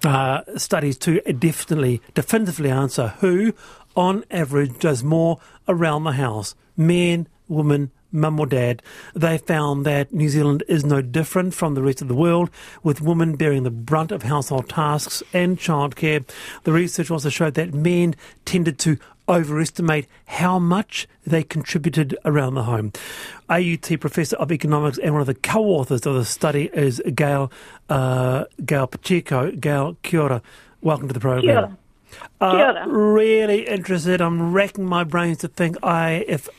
uh, 0.03 0.41
studies 0.57 0.97
to 0.99 1.19
definitely, 1.21 2.01
definitively 2.15 2.71
answer 2.71 3.09
who, 3.19 3.53
on 3.95 4.23
average, 4.31 4.79
does 4.79 5.03
more 5.03 5.39
around 5.67 6.05
the 6.05 6.13
house 6.13 6.55
men, 6.77 7.27
woman, 7.47 7.91
mum 8.11 8.39
or 8.39 8.45
dad. 8.45 8.81
They 9.15 9.37
found 9.37 9.85
that 9.85 10.13
New 10.13 10.29
Zealand 10.29 10.63
is 10.67 10.85
no 10.85 11.01
different 11.01 11.53
from 11.53 11.75
the 11.75 11.81
rest 11.81 12.01
of 12.01 12.07
the 12.07 12.15
world, 12.15 12.49
with 12.83 13.01
women 13.01 13.35
bearing 13.35 13.63
the 13.63 13.71
brunt 13.71 14.11
of 14.11 14.23
household 14.23 14.69
tasks 14.69 15.23
and 15.33 15.57
childcare. 15.57 16.27
The 16.63 16.73
research 16.73 17.09
also 17.09 17.29
showed 17.29 17.53
that 17.55 17.73
men 17.73 18.15
tended 18.45 18.79
to 18.79 18.97
overestimate 19.29 20.07
how 20.25 20.59
much 20.59 21.07
they 21.25 21.43
contributed 21.43 22.17
around 22.25 22.55
the 22.55 22.63
home. 22.63 22.91
AUT 23.49 23.99
Professor 23.99 24.35
of 24.37 24.51
Economics 24.51 24.97
and 24.97 25.13
one 25.13 25.21
of 25.21 25.27
the 25.27 25.35
co-authors 25.35 26.05
of 26.05 26.15
the 26.15 26.25
study 26.25 26.69
is 26.73 27.01
Gail, 27.15 27.51
uh, 27.89 28.45
Gail 28.65 28.87
Pacheco. 28.87 29.51
Gail, 29.51 29.97
kia 30.03 30.21
ora. 30.21 30.41
Welcome 30.81 31.07
to 31.07 31.13
the 31.13 31.19
program. 31.19 31.77
Uh, 32.41 32.83
really 32.87 33.67
interested. 33.67 34.19
I'm 34.19 34.51
racking 34.51 34.85
my 34.85 35.03
brains 35.05 35.37
to 35.39 35.47
think 35.47 35.77
I 35.81 36.25
if 36.27 36.49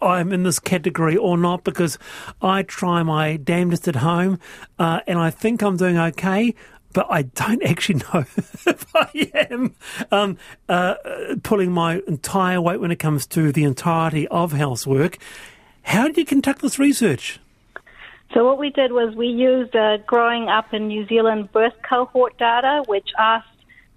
I'm 0.00 0.32
in 0.32 0.42
this 0.42 0.58
category 0.58 1.16
or 1.16 1.36
not 1.36 1.64
because 1.64 1.98
I 2.40 2.62
try 2.62 3.02
my 3.02 3.36
damnedest 3.36 3.88
at 3.88 3.96
home, 3.96 4.38
uh, 4.78 5.00
and 5.06 5.18
I 5.18 5.30
think 5.30 5.62
I'm 5.62 5.76
doing 5.76 5.98
okay. 5.98 6.54
But 6.92 7.06
I 7.10 7.22
don't 7.22 7.62
actually 7.66 8.00
know 8.00 8.20
if 8.66 8.86
I 8.94 9.30
am 9.50 9.74
um, 10.10 10.38
uh, 10.68 10.94
pulling 11.42 11.72
my 11.72 12.02
entire 12.06 12.60
weight 12.60 12.80
when 12.80 12.90
it 12.90 12.98
comes 12.98 13.26
to 13.28 13.52
the 13.52 13.64
entirety 13.64 14.28
of 14.28 14.52
housework. 14.52 15.18
How 15.82 16.06
did 16.06 16.16
you 16.16 16.24
conduct 16.24 16.62
this 16.62 16.78
research? 16.78 17.40
So 18.34 18.46
what 18.46 18.58
we 18.58 18.70
did 18.70 18.92
was 18.92 19.14
we 19.14 19.26
used 19.26 19.76
uh, 19.76 19.98
growing 20.06 20.48
up 20.48 20.72
in 20.72 20.88
New 20.88 21.06
Zealand 21.06 21.52
birth 21.52 21.74
cohort 21.86 22.38
data, 22.38 22.82
which 22.86 23.10
asked 23.18 23.48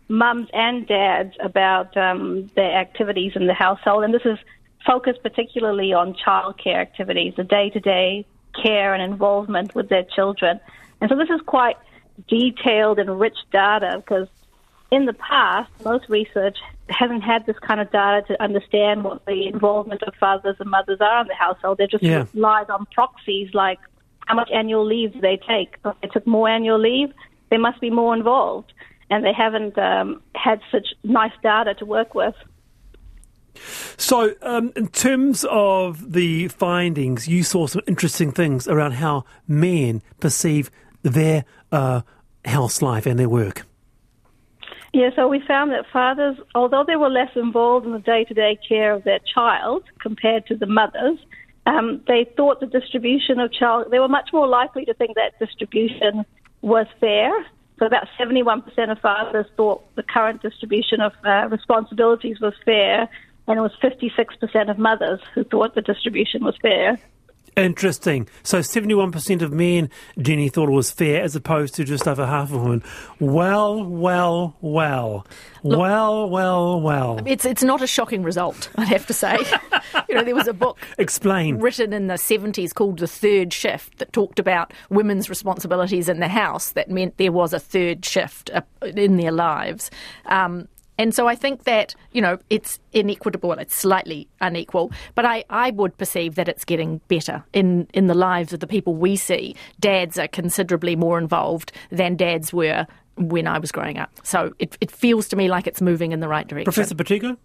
mums 0.10 0.50
and 0.54 0.86
dads 0.88 1.36
about 1.42 1.96
um, 1.96 2.50
their 2.56 2.74
activities 2.76 3.34
in 3.36 3.48
the 3.48 3.54
household, 3.54 4.04
and 4.04 4.14
this 4.14 4.26
is 4.26 4.38
focused 4.86 5.22
particularly 5.24 5.94
on 5.94 6.14
childcare 6.14 6.76
activities, 6.76 7.34
the 7.38 7.44
day-to-day 7.44 8.26
care 8.62 8.94
and 8.94 9.02
involvement 9.02 9.76
with 9.76 9.90
their 9.90 10.04
children. 10.04 10.60
And 11.02 11.10
so 11.10 11.16
this 11.16 11.30
is 11.30 11.42
quite 11.46 11.78
detailed 12.28 13.00
and 13.00 13.20
rich 13.20 13.38
data 13.52 13.98
because 13.98 14.28
in 14.92 15.06
the 15.06 15.14
past, 15.14 15.72
most 15.84 16.08
research 16.10 16.58
hasn't 16.90 17.24
had 17.24 17.46
this 17.46 17.58
kind 17.60 17.82
of 17.82 17.92
data 17.92 18.22
to 18.28 18.42
understand 18.42 19.04
what 19.04 19.26
the 19.26 19.48
involvement 19.48 20.04
of 20.04 20.14
fathers 20.20 20.56
and 20.60 20.70
mothers 20.70 21.00
are 21.02 21.22
in 21.22 21.28
the 21.28 21.34
household. 21.34 21.80
They've 21.80 21.90
just 21.90 22.04
Yeah. 22.04 22.26
relied 22.34 22.70
on 22.70 22.86
proxies 22.94 23.54
like 23.54 23.80
how 24.28 24.36
much 24.36 24.50
annual 24.52 24.86
leave 24.86 25.14
do 25.14 25.22
they 25.22 25.38
take. 25.38 25.78
If 25.84 25.96
they 26.02 26.08
took 26.08 26.28
more 26.28 26.48
annual 26.48 26.80
leave, 26.80 27.12
they 27.50 27.58
must 27.58 27.82
be 27.82 27.90
more 27.90 28.16
involved. 28.16 28.72
And 29.10 29.24
they 29.24 29.34
haven't 29.34 29.78
um, 29.78 30.22
had 30.36 30.62
such 30.72 30.88
nice 31.04 31.34
data 31.44 31.74
to 31.76 31.86
work 31.86 32.16
with. 32.16 32.36
So, 33.98 34.36
um, 34.42 34.72
in 34.76 34.88
terms 34.88 35.46
of 35.50 36.14
the 36.14 36.48
findings, 36.50 37.28
you 37.28 37.44
saw 37.44 37.68
some 37.68 37.82
interesting 37.88 38.32
things 38.32 38.68
around 38.68 38.94
how 38.94 39.26
men 39.48 40.02
perceive 40.20 40.72
their 41.04 41.46
uh, 41.72 42.02
house 42.46 42.82
life 42.82 43.06
and 43.06 43.20
their 43.20 43.30
work. 43.30 43.66
Yeah, 44.94 45.10
so 45.16 45.28
we 45.28 45.42
found 45.46 45.72
that 45.72 45.86
fathers, 45.92 46.38
although 46.56 46.86
they 46.88 46.96
were 46.96 47.10
less 47.10 47.32
involved 47.36 47.86
in 47.86 47.92
the 47.92 48.00
day 48.00 48.24
to 48.24 48.34
day 48.34 48.58
care 48.68 48.94
of 48.94 49.04
their 49.04 49.20
child 49.34 49.84
compared 50.00 50.48
to 50.48 50.56
the 50.56 50.68
mothers, 50.68 51.20
um, 51.66 52.02
they 52.08 52.32
thought 52.38 52.60
the 52.60 52.66
distribution 52.66 53.40
of 53.40 53.52
child, 53.52 53.88
they 53.92 54.00
were 54.00 54.08
much 54.08 54.30
more 54.32 54.48
likely 54.48 54.86
to 54.86 54.94
think 54.94 55.16
that 55.16 55.38
distribution 55.38 56.26
was 56.62 56.88
fair. 57.02 57.32
So 57.78 57.86
about 57.86 58.08
71% 58.18 58.64
of 58.90 59.00
fathers 59.00 59.48
thought 59.58 59.84
the 59.96 60.04
current 60.04 60.42
distribution 60.42 61.02
of 61.02 61.12
uh, 61.26 61.50
responsibilities 61.50 62.40
was 62.40 62.54
fair, 62.64 63.10
and 63.48 63.58
it 63.58 63.62
was 63.62 63.74
56% 63.82 64.70
of 64.70 64.78
mothers 64.78 65.22
who 65.34 65.44
thought 65.44 65.76
the 65.76 65.82
distribution 65.82 66.44
was 66.44 66.56
fair. 66.62 66.98
Interesting. 67.58 68.28
So, 68.44 68.60
71% 68.60 69.42
of 69.42 69.54
men, 69.54 69.90
Jenni, 70.18 70.52
thought 70.52 70.68
it 70.68 70.74
was 70.74 70.92
fair 70.92 71.22
as 71.22 71.38
opposed 71.38 71.74
to 71.76 71.86
just 71.86 72.06
over 72.06 72.26
half 72.26 72.52
of 72.52 72.62
women. 72.62 72.84
Well, 73.20 73.82
well, 73.86 74.58
well. 74.60 75.26
well, 75.64 76.30
well, 76.30 76.82
well. 76.82 77.22
It's 77.26 77.46
it's 77.46 77.64
not 77.64 77.82
a 77.82 77.88
shocking 77.88 78.24
result, 78.24 78.70
I'd 78.76 78.90
have 78.90 79.06
to 79.08 79.14
say. 79.14 79.38
you 80.10 80.16
know, 80.16 80.24
there 80.24 80.36
was 80.36 80.50
a 80.50 80.54
book 80.54 80.78
Explain. 80.98 81.60
written 81.60 81.94
in 81.94 82.08
the 82.08 82.16
70s 82.16 82.74
called 82.74 83.00
The 83.00 83.08
Third 83.08 83.54
Shift 83.54 84.00
that 84.00 84.12
talked 84.12 84.38
about 84.38 84.74
women's 84.90 85.30
responsibilities 85.30 86.10
in 86.10 86.20
the 86.20 86.28
house. 86.28 86.72
That 86.72 86.90
meant 86.90 87.16
there 87.16 87.32
was 87.32 87.54
a 87.54 87.60
third 87.60 88.04
shift 88.04 88.50
uh, 88.54 88.64
in 88.82 89.16
their 89.16 89.32
lives. 89.32 89.92
Um, 90.26 90.68
and 90.98 91.14
so 91.14 91.28
I 91.28 91.36
think 91.36 91.64
that, 91.66 91.96
you 92.12 92.22
know, 92.22 92.38
it's 92.50 92.80
inequitable, 92.94 93.52
it's 93.54 93.76
slightly 93.76 94.28
unequal, 94.42 94.92
but 95.14 95.26
I, 95.26 95.44
I 95.50 95.72
would 95.72 95.98
perceive 95.98 96.36
that 96.36 96.48
it's 96.48 96.66
getting 96.66 97.00
better 97.08 97.44
in, 97.54 97.88
in 97.94 98.08
the 98.08 98.14
lives 98.14 98.54
of 98.54 98.60
the 98.60 98.68
people 98.68 98.96
we 98.96 99.16
see. 99.16 99.56
Dads 99.80 100.18
are 100.18 100.28
considerably 100.28 100.96
more 100.96 101.18
involved 101.18 101.72
than 101.92 102.16
dads 102.16 102.54
were 102.54 102.88
when 103.18 103.48
I 103.48 103.60
was 103.60 103.72
growing 103.72 103.98
up. 103.98 104.12
So 104.24 104.54
it, 104.60 104.78
it 104.82 104.92
feels 104.92 105.28
to 105.30 105.36
me 105.36 105.48
like 105.50 105.68
it's 105.68 105.82
moving 105.82 106.12
in 106.12 106.20
the 106.20 106.28
right 106.28 106.48
direction. 106.48 106.66
Professor 106.66 106.96
Pacheco? 106.96 107.38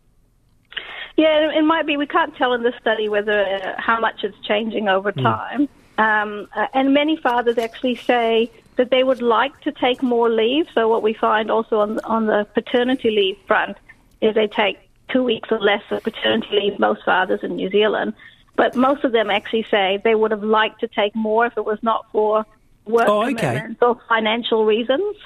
Yeah, 1.16 1.50
it 1.56 1.64
might 1.64 1.86
be. 1.86 1.96
We 1.96 2.06
can't 2.06 2.34
tell 2.36 2.52
in 2.54 2.62
this 2.62 2.74
study 2.80 3.08
whether 3.08 3.44
uh, 3.44 3.74
how 3.78 4.00
much 4.00 4.24
it's 4.24 4.38
changing 4.46 4.88
over 4.88 5.12
Hmm. 5.12 5.22
time. 5.22 5.68
Um, 5.98 6.48
uh, 6.56 6.66
and 6.72 6.94
many 6.94 7.16
fathers 7.16 7.58
actually 7.58 7.96
say 7.96 8.50
that 8.76 8.90
they 8.90 9.04
would 9.04 9.22
like 9.22 9.58
to 9.62 9.72
take 9.72 10.02
more 10.02 10.28
leave. 10.30 10.66
So 10.74 10.88
what 10.88 11.02
we 11.02 11.14
find 11.14 11.50
also 11.50 11.80
on 11.80 11.98
on 12.04 12.26
the 12.26 12.46
paternity 12.54 13.10
leave 13.10 13.38
front 13.46 13.76
is 14.20 14.34
they 14.34 14.46
take 14.48 14.78
two 15.12 15.22
weeks 15.22 15.50
or 15.50 15.58
less 15.60 15.82
of 15.90 16.02
paternity 16.02 16.48
leave. 16.52 16.78
Most 16.78 17.04
fathers 17.04 17.40
in 17.42 17.56
New 17.56 17.70
Zealand, 17.70 18.14
But 18.56 18.76
most 18.76 19.04
of 19.04 19.12
them 19.12 19.30
actually 19.30 19.66
say 19.70 20.00
they 20.04 20.14
would 20.14 20.30
have 20.30 20.42
liked 20.42 20.80
to 20.80 20.88
take 20.88 21.14
more 21.14 21.46
if 21.46 21.56
it 21.56 21.64
was 21.64 21.78
not 21.82 22.06
for 22.12 22.44
work 22.84 23.08
Oh, 23.08 23.22
okay. 23.22 23.34
commitments 23.34 23.82
or 23.82 23.98
financial 24.08 24.64
reasons. 24.64 25.16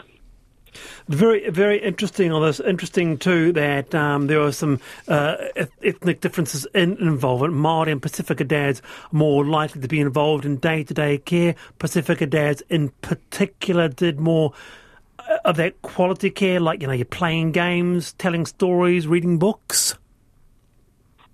Very, 1.09 1.49
very 1.51 1.79
interesting 1.83 2.33
on 2.33 2.43
this. 2.43 2.61
Interesting 2.61 3.19
too 3.19 3.53
that 3.53 3.95
um, 3.95 4.27
there 4.27 4.41
are 4.41 4.53
some 4.53 4.81
uh, 5.09 5.37
ethnic 5.83 6.21
differences 6.21 6.67
in 6.75 6.97
involvement. 6.99 7.55
Maori 7.55 7.93
and 7.93 8.03
Pasifika 8.03 8.47
dads 8.47 8.83
more 9.13 9.45
likely 9.45 9.81
to 9.81 9.89
be 9.89 10.01
involved 10.01 10.45
in 10.45 10.57
day-to-day 10.57 11.19
care. 11.19 11.55
Pasifika 11.79 12.29
dads, 12.29 12.63
in 12.69 12.91
particular, 13.03 13.89
did 13.89 14.19
more 14.19 14.53
uh, 15.19 15.39
of 15.45 15.57
that 15.57 15.81
quality 15.83 16.31
care, 16.31 16.61
like 16.61 16.81
you 16.81 16.87
know, 16.87 16.93
you're 16.93 17.05
playing 17.05 17.53
games, 17.53 18.13
telling 18.15 18.47
stories, 18.47 19.07
reading 19.07 19.39
books. 19.39 19.97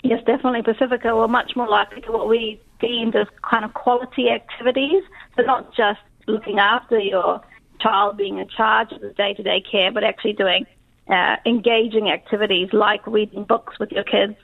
Yes, 0.03 0.23
definitely. 0.25 0.63
Pasifika 0.63 1.15
were 1.15 1.29
much 1.29 1.53
more 1.57 1.69
likely 1.69 2.01
to 2.03 2.13
what 2.13 2.29
we 2.29 2.61
deemed 2.81 3.15
as 3.15 3.27
kind 3.49 3.65
of 3.65 3.75
quality 3.75 4.31
activities. 4.31 5.03
So 5.37 5.43
not 5.43 5.75
just 5.75 6.01
looking 6.27 6.59
after 6.59 6.99
your 6.99 7.43
child 7.81 8.17
being 8.17 8.39
in 8.39 8.49
charge 8.49 8.93
of 8.93 9.01
the 9.01 9.11
day-to-day 9.11 9.65
care, 9.71 9.93
but 9.93 10.05
actually 10.05 10.35
doing 10.35 10.67
uh, 11.09 11.37
engaging 11.45 12.11
activities 12.11 12.69
like 12.73 13.07
reading 13.07 13.45
books 13.45 13.79
with 13.79 13.91
your 13.91 14.05
kids. 14.05 14.37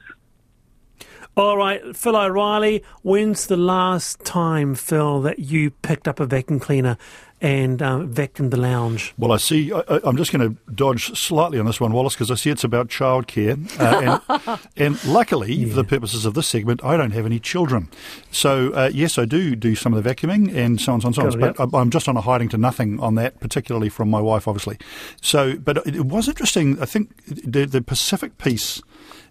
All 1.36 1.58
right, 1.58 1.94
Phil 1.94 2.16
O'Reilly, 2.16 2.82
when's 3.02 3.46
the 3.46 3.58
last 3.58 4.20
time, 4.20 4.74
Phil, 4.74 5.20
that 5.20 5.38
you 5.38 5.70
picked 5.70 6.08
up 6.08 6.18
a 6.18 6.24
vacuum 6.24 6.58
cleaner 6.58 6.96
and 7.42 7.82
um, 7.82 8.10
vacuumed 8.10 8.52
the 8.52 8.56
lounge? 8.56 9.12
Well, 9.18 9.32
I 9.32 9.36
see. 9.36 9.70
I, 9.70 9.82
I'm 10.02 10.16
just 10.16 10.32
going 10.32 10.48
to 10.48 10.72
dodge 10.72 11.14
slightly 11.14 11.58
on 11.58 11.66
this 11.66 11.78
one, 11.78 11.92
Wallace, 11.92 12.14
because 12.14 12.30
I 12.30 12.36
see 12.36 12.48
it's 12.48 12.64
about 12.64 12.88
childcare. 12.88 13.58
Uh, 13.78 14.18
and, 14.46 14.60
and 14.78 15.04
luckily, 15.04 15.62
for 15.66 15.76
the 15.76 15.84
purposes 15.84 16.24
of 16.24 16.32
this 16.32 16.46
segment, 16.46 16.82
I 16.82 16.96
don't 16.96 17.10
have 17.10 17.26
any 17.26 17.38
children. 17.38 17.90
So, 18.30 18.70
uh, 18.70 18.90
yes, 18.94 19.18
I 19.18 19.26
do 19.26 19.54
do 19.54 19.74
some 19.74 19.92
of 19.92 20.02
the 20.02 20.08
vacuuming 20.08 20.54
and 20.54 20.80
so 20.80 20.94
on 20.94 21.04
and 21.04 21.14
so 21.14 21.26
on. 21.26 21.38
But 21.38 21.58
yep. 21.58 21.68
I'm 21.74 21.90
just 21.90 22.08
on 22.08 22.16
a 22.16 22.22
hiding 22.22 22.48
to 22.48 22.56
nothing 22.56 22.98
on 22.98 23.14
that, 23.16 23.40
particularly 23.40 23.90
from 23.90 24.08
my 24.08 24.22
wife, 24.22 24.48
obviously. 24.48 24.78
So, 25.20 25.58
but 25.58 25.86
it 25.86 26.06
was 26.06 26.28
interesting. 26.28 26.80
I 26.80 26.86
think 26.86 27.14
the, 27.26 27.66
the 27.66 27.82
Pacific 27.82 28.38
piece 28.38 28.80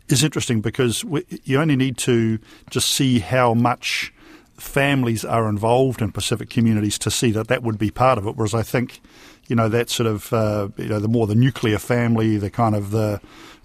is 0.10 0.24
interesting 0.24 0.62
because 0.62 1.04
we, 1.04 1.26
you 1.44 1.60
only 1.60 1.76
need 1.76 1.98
to 2.00 2.40
just 2.70 2.92
see 2.92 3.20
how 3.20 3.54
much 3.54 4.14
families 4.58 5.26
are 5.26 5.50
involved 5.50 6.02
in 6.02 6.12
Pacific 6.12 6.50
communities 6.50 6.98
to 7.00 7.12
see 7.12 7.32
that 7.32 7.48
that 7.48 7.64
would 7.64 7.78
be 7.78 7.92
part 7.92 8.18
of 8.18 8.26
it. 8.26 8.36
Whereas 8.36 8.54
I 8.54 8.64
think, 8.64 9.02
you 9.48 9.56
know, 9.56 9.68
that 9.70 9.90
sort 9.90 10.08
of, 10.08 10.32
uh, 10.32 10.70
you 10.78 10.88
know, 10.88 11.00
the 11.00 11.08
more 11.08 11.28
the 11.28 11.36
nuclear 11.36 11.78
family, 11.78 12.38
the 12.38 12.50
kind 12.50 12.76
of 12.76 12.92
the 12.92 13.20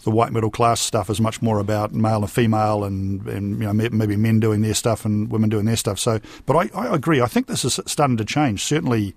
the 0.04 0.10
white 0.10 0.32
middle 0.32 0.50
class 0.50 0.80
stuff 0.80 1.10
is 1.10 1.20
much 1.20 1.42
more 1.42 1.58
about 1.58 1.92
male 1.92 2.22
and 2.22 2.30
female, 2.30 2.84
and, 2.84 3.26
and 3.26 3.60
you 3.60 3.70
know 3.70 3.72
maybe 3.72 4.16
men 4.16 4.40
doing 4.40 4.62
their 4.62 4.74
stuff 4.74 5.04
and 5.04 5.30
women 5.30 5.50
doing 5.50 5.66
their 5.66 5.76
stuff. 5.76 5.98
So, 5.98 6.20
but 6.46 6.56
I, 6.56 6.70
I 6.74 6.94
agree. 6.94 7.20
I 7.20 7.26
think 7.26 7.46
this 7.46 7.64
is 7.64 7.78
starting 7.86 8.16
to 8.16 8.24
change. 8.24 8.64
Certainly, 8.64 9.14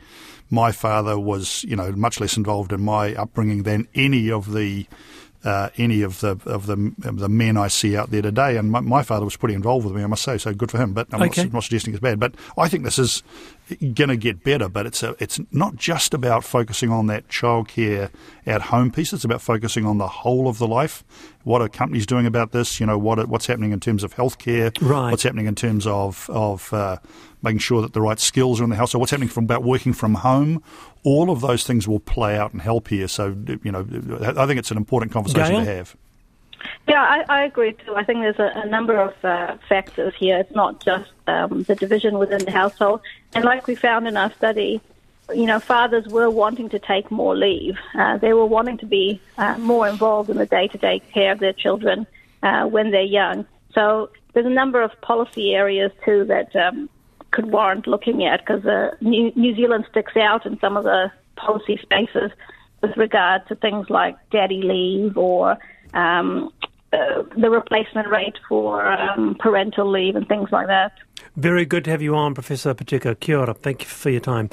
my 0.50 0.72
father 0.72 1.18
was, 1.18 1.64
you 1.64 1.76
know, 1.76 1.92
much 1.94 2.20
less 2.20 2.36
involved 2.36 2.74
in 2.74 2.82
my 2.82 3.16
upbringing 3.16 3.64
than 3.64 3.88
any 3.96 4.30
of 4.30 4.52
the 4.52 4.86
uh, 5.44 5.70
any 5.78 6.02
of 6.02 6.20
the 6.22 6.38
of 6.46 6.66
the 6.68 6.94
of 7.04 7.20
the 7.20 7.30
men 7.30 7.58
I 7.58 7.68
see 7.68 7.98
out 7.98 8.12
there 8.12 8.22
today. 8.22 8.58
And 8.58 8.72
my, 8.72 8.80
my 8.80 9.04
father 9.04 9.26
was 9.26 9.36
pretty 9.36 9.56
involved 9.56 9.86
with 9.86 9.96
me, 9.96 10.04
I 10.04 10.08
must 10.08 10.24
say. 10.24 10.38
So 10.38 10.54
good 10.54 10.72
for 10.72 10.78
him. 10.78 10.94
But 10.94 11.08
I'm 11.14 11.22
Okay. 11.24 11.44
not, 11.44 11.54
not 11.54 11.64
suggesting 11.64 11.94
it's 11.94 12.02
bad. 12.02 12.20
But 12.20 12.36
I 12.58 12.68
think 12.70 12.84
this 12.84 12.98
is 13.00 13.24
going 13.82 14.10
to 14.10 14.18
get 14.18 14.44
better. 14.44 14.70
But 14.70 14.86
it's 14.86 15.04
a, 15.04 15.16
it's 15.20 15.40
not 15.52 15.76
just 15.76 16.14
about 16.14 16.44
focusing 16.44 16.90
on 16.92 17.08
that 17.08 17.28
childcare 17.28 18.10
at 18.46 18.62
home 18.64 18.92
piece. 18.92 19.12
It's 19.14 19.24
about 19.26 19.42
focusing 19.42 19.86
on 19.86 19.98
the 19.98 20.08
whole 20.08 20.48
of 20.48 20.58
the 20.60 20.68
life. 20.68 21.04
What 21.44 21.62
are 21.62 21.68
companies 21.68 22.06
doing 22.06 22.26
about 22.26 22.52
this? 22.52 22.80
You 22.80 22.86
know 22.86 22.98
what 22.98 23.28
what's 23.28 23.48
happening 23.48 23.72
in 23.74 23.80
terms 23.80 24.04
of 24.04 24.16
healthcare? 24.16 24.72
Right. 24.82 25.12
What's 25.12 25.24
happening 25.24 25.46
in 25.48 25.56
terms 25.56 25.86
of 25.86 26.30
of 26.30 26.72
uh, 26.74 26.98
making 27.42 27.60
sure 27.60 27.82
that 27.82 27.92
the 27.94 28.02
right 28.02 28.20
skills 28.20 28.62
are 28.62 28.64
in 28.64 28.70
the 28.70 28.78
house? 28.78 28.92
So 28.92 29.00
what's 29.00 29.12
happening 29.12 29.30
from 29.30 29.44
about 29.44 29.64
working 29.64 29.92
from 29.94 30.14
home? 30.16 30.64
All 31.04 31.30
of 31.30 31.42
those 31.42 31.64
things 31.64 31.88
will 31.88 32.00
play 32.00 32.38
out 32.38 32.54
and 32.54 32.62
help 32.62 32.88
here. 32.88 33.08
So 33.08 33.36
you 33.64 33.72
know, 33.72 33.86
I 34.22 34.46
think 34.46 34.60
it's 34.60 34.72
an 34.72 34.78
important 34.78 35.12
conversation 35.12 35.56
Gail? 35.56 35.66
to 35.66 35.76
have. 35.76 35.96
Yeah, 36.88 37.02
I, 37.02 37.26
I 37.30 37.44
agree 37.44 37.74
too. 37.74 37.96
I 37.96 38.04
think 38.04 38.20
there's 38.20 38.40
a, 38.40 38.52
a 38.62 38.66
number 38.66 38.98
of 38.98 39.14
uh, 39.24 39.58
factors 39.68 40.14
here. 40.18 40.38
It's 40.38 40.56
not 40.56 40.84
just 40.84 41.12
um, 41.28 41.64
the 41.64 41.76
division 41.76 42.18
within 42.18 42.44
the 42.46 42.52
household. 42.52 43.02
And 43.34 43.44
like 43.44 43.68
we 43.68 43.76
found 43.76 44.08
in 44.08 44.16
our 44.16 44.32
study, 44.34 44.82
you 45.34 45.46
know, 45.46 45.60
fathers 45.60 46.08
were 46.08 46.30
wanting 46.30 46.70
to 46.70 46.80
take 46.80 47.10
more 47.12 47.36
leave. 47.36 47.78
Uh, 47.96 48.18
they 48.18 48.34
were 48.34 48.46
wanting 48.46 48.78
to 48.80 48.86
be 48.86 49.22
uh, 49.38 49.58
more 49.58 49.88
involved 49.88 50.30
in 50.30 50.38
the 50.38 50.46
day-to-day 50.46 51.00
care 51.14 51.32
of 51.32 51.40
their 51.40 51.54
children 51.54 52.06
uh, 52.44 52.66
when 52.66 52.92
they're 52.92 53.02
young. 53.02 53.46
So 53.74 54.10
there's 54.34 54.46
a 54.46 54.50
number 54.50 54.82
of 54.82 55.00
policy 55.02 55.56
areas 55.56 55.92
too 56.04 56.26
that 56.26 56.56
um, 56.56 56.90
could 57.34 57.52
warrant 57.52 57.88
looking 57.88 58.26
at 58.26 58.40
because 58.40 58.66
uh, 58.66 58.96
New, 59.02 59.34
New 59.36 59.56
Zealand 59.56 59.86
sticks 59.90 60.16
out 60.16 60.46
in 60.46 60.58
some 60.60 60.78
of 60.78 60.86
the 60.86 61.12
policy 61.36 61.78
spaces 61.82 62.32
with 62.82 62.96
regard 62.96 63.46
to 63.48 63.56
things 63.56 63.90
like 63.90 64.16
daddy 64.30 64.62
leave 64.62 65.18
or 65.18 65.58
um, 65.94 66.54
uh, 66.94 67.24
the 67.38 67.50
replacement 67.50 68.08
rate 68.08 68.36
for 68.48 68.86
um, 68.86 69.36
parental 69.40 69.90
leave 69.90 70.16
and 70.16 70.28
things 70.28 70.50
like 70.52 70.68
that. 70.68 70.94
Very 71.36 71.66
good 71.66 71.84
to 71.86 71.92
have 71.92 72.02
you 72.02 72.16
on, 72.16 72.36
Professor 72.36 72.74
Pacheco. 72.76 73.16
Kia 73.16 73.40
ora. 73.40 73.56
Thank 73.56 73.82
you 73.82 73.88
for 73.88 74.12
your 74.12 74.20
time. 74.20 74.50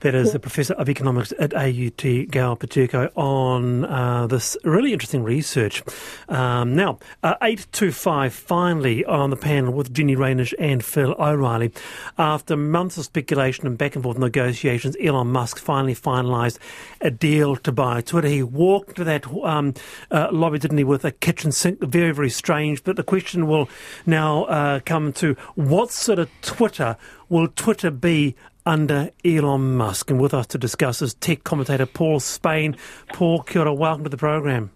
That 0.00 0.14
is 0.14 0.32
the 0.32 0.38
Professor 0.38 0.74
of 0.74 0.88
Economics 0.88 1.32
at 1.40 1.52
AUT, 1.54 2.30
Gail 2.30 2.54
Pacheco, 2.54 3.10
on 3.16 3.84
uh, 3.84 4.28
this 4.28 4.56
really 4.62 4.92
interesting 4.92 5.24
research. 5.24 5.82
Um, 6.28 6.76
now, 6.76 7.00
uh, 7.24 7.34
825 7.42 8.32
finally 8.32 9.04
on 9.04 9.30
the 9.30 9.36
panel 9.36 9.72
with 9.72 9.92
Jenni 9.92 10.16
Raynish 10.16 10.54
and 10.58 10.84
Phil 10.84 11.16
O'Reilly. 11.18 11.72
After 12.16 12.56
months 12.56 12.96
of 12.96 13.04
speculation 13.04 13.66
and 13.66 13.76
back 13.76 13.96
and 13.96 14.04
forth 14.04 14.18
negotiations, 14.18 14.96
Elon 15.02 15.28
Musk 15.28 15.58
finally 15.58 15.96
finalised 15.96 16.58
a 17.00 17.10
deal 17.10 17.56
to 17.56 17.72
buy 17.72 18.02
Twitter. 18.02 18.28
He 18.28 18.42
walked 18.44 18.96
to 18.96 19.04
that 19.04 19.26
um, 19.42 19.74
uh, 20.12 20.28
lobby, 20.30 20.60
didn't 20.60 20.78
he, 20.78 20.84
with 20.84 21.04
a 21.04 21.10
kitchen 21.10 21.50
sink. 21.50 21.79
Very, 21.80 22.12
very 22.12 22.30
strange. 22.30 22.84
But 22.84 22.96
the 22.96 23.02
question 23.02 23.46
will 23.46 23.68
now 24.06 24.44
uh, 24.44 24.80
come 24.80 25.12
to 25.14 25.34
what 25.54 25.90
sort 25.90 26.18
of 26.18 26.30
Twitter 26.42 26.96
will 27.28 27.48
Twitter 27.48 27.90
be 27.90 28.36
under 28.66 29.10
Elon 29.24 29.76
Musk? 29.76 30.10
And 30.10 30.20
with 30.20 30.34
us 30.34 30.46
to 30.48 30.58
discuss 30.58 31.00
is 31.00 31.14
tech 31.14 31.44
commentator 31.44 31.86
Paul 31.86 32.20
Spain. 32.20 32.76
Paul, 33.14 33.42
kia 33.42 33.62
ora, 33.62 33.74
welcome 33.74 34.04
to 34.04 34.10
the 34.10 34.18
program. 34.18 34.70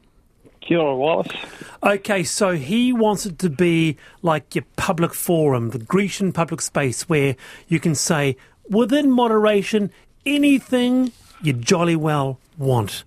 Kia 0.62 0.79
ora, 0.79 0.97
Wallace. 0.97 1.29
Okay, 1.83 2.25
so 2.25 2.53
he 2.53 2.93
wants 2.93 3.27
it 3.27 3.38
to 3.40 3.51
be 3.51 3.99
like 4.23 4.55
your 4.55 4.64
public 4.77 5.12
forum, 5.12 5.71
the 5.71 5.79
Grecian 5.79 6.33
public 6.33 6.62
space, 6.62 7.07
where 7.09 7.37
you 7.69 7.79
can 7.79 7.95
say, 7.95 8.37
within 8.71 9.11
moderation, 9.11 9.90
anything 10.25 11.12
you 11.43 11.53
jolly 11.53 11.97
well 11.97 12.38
want. 12.57 13.05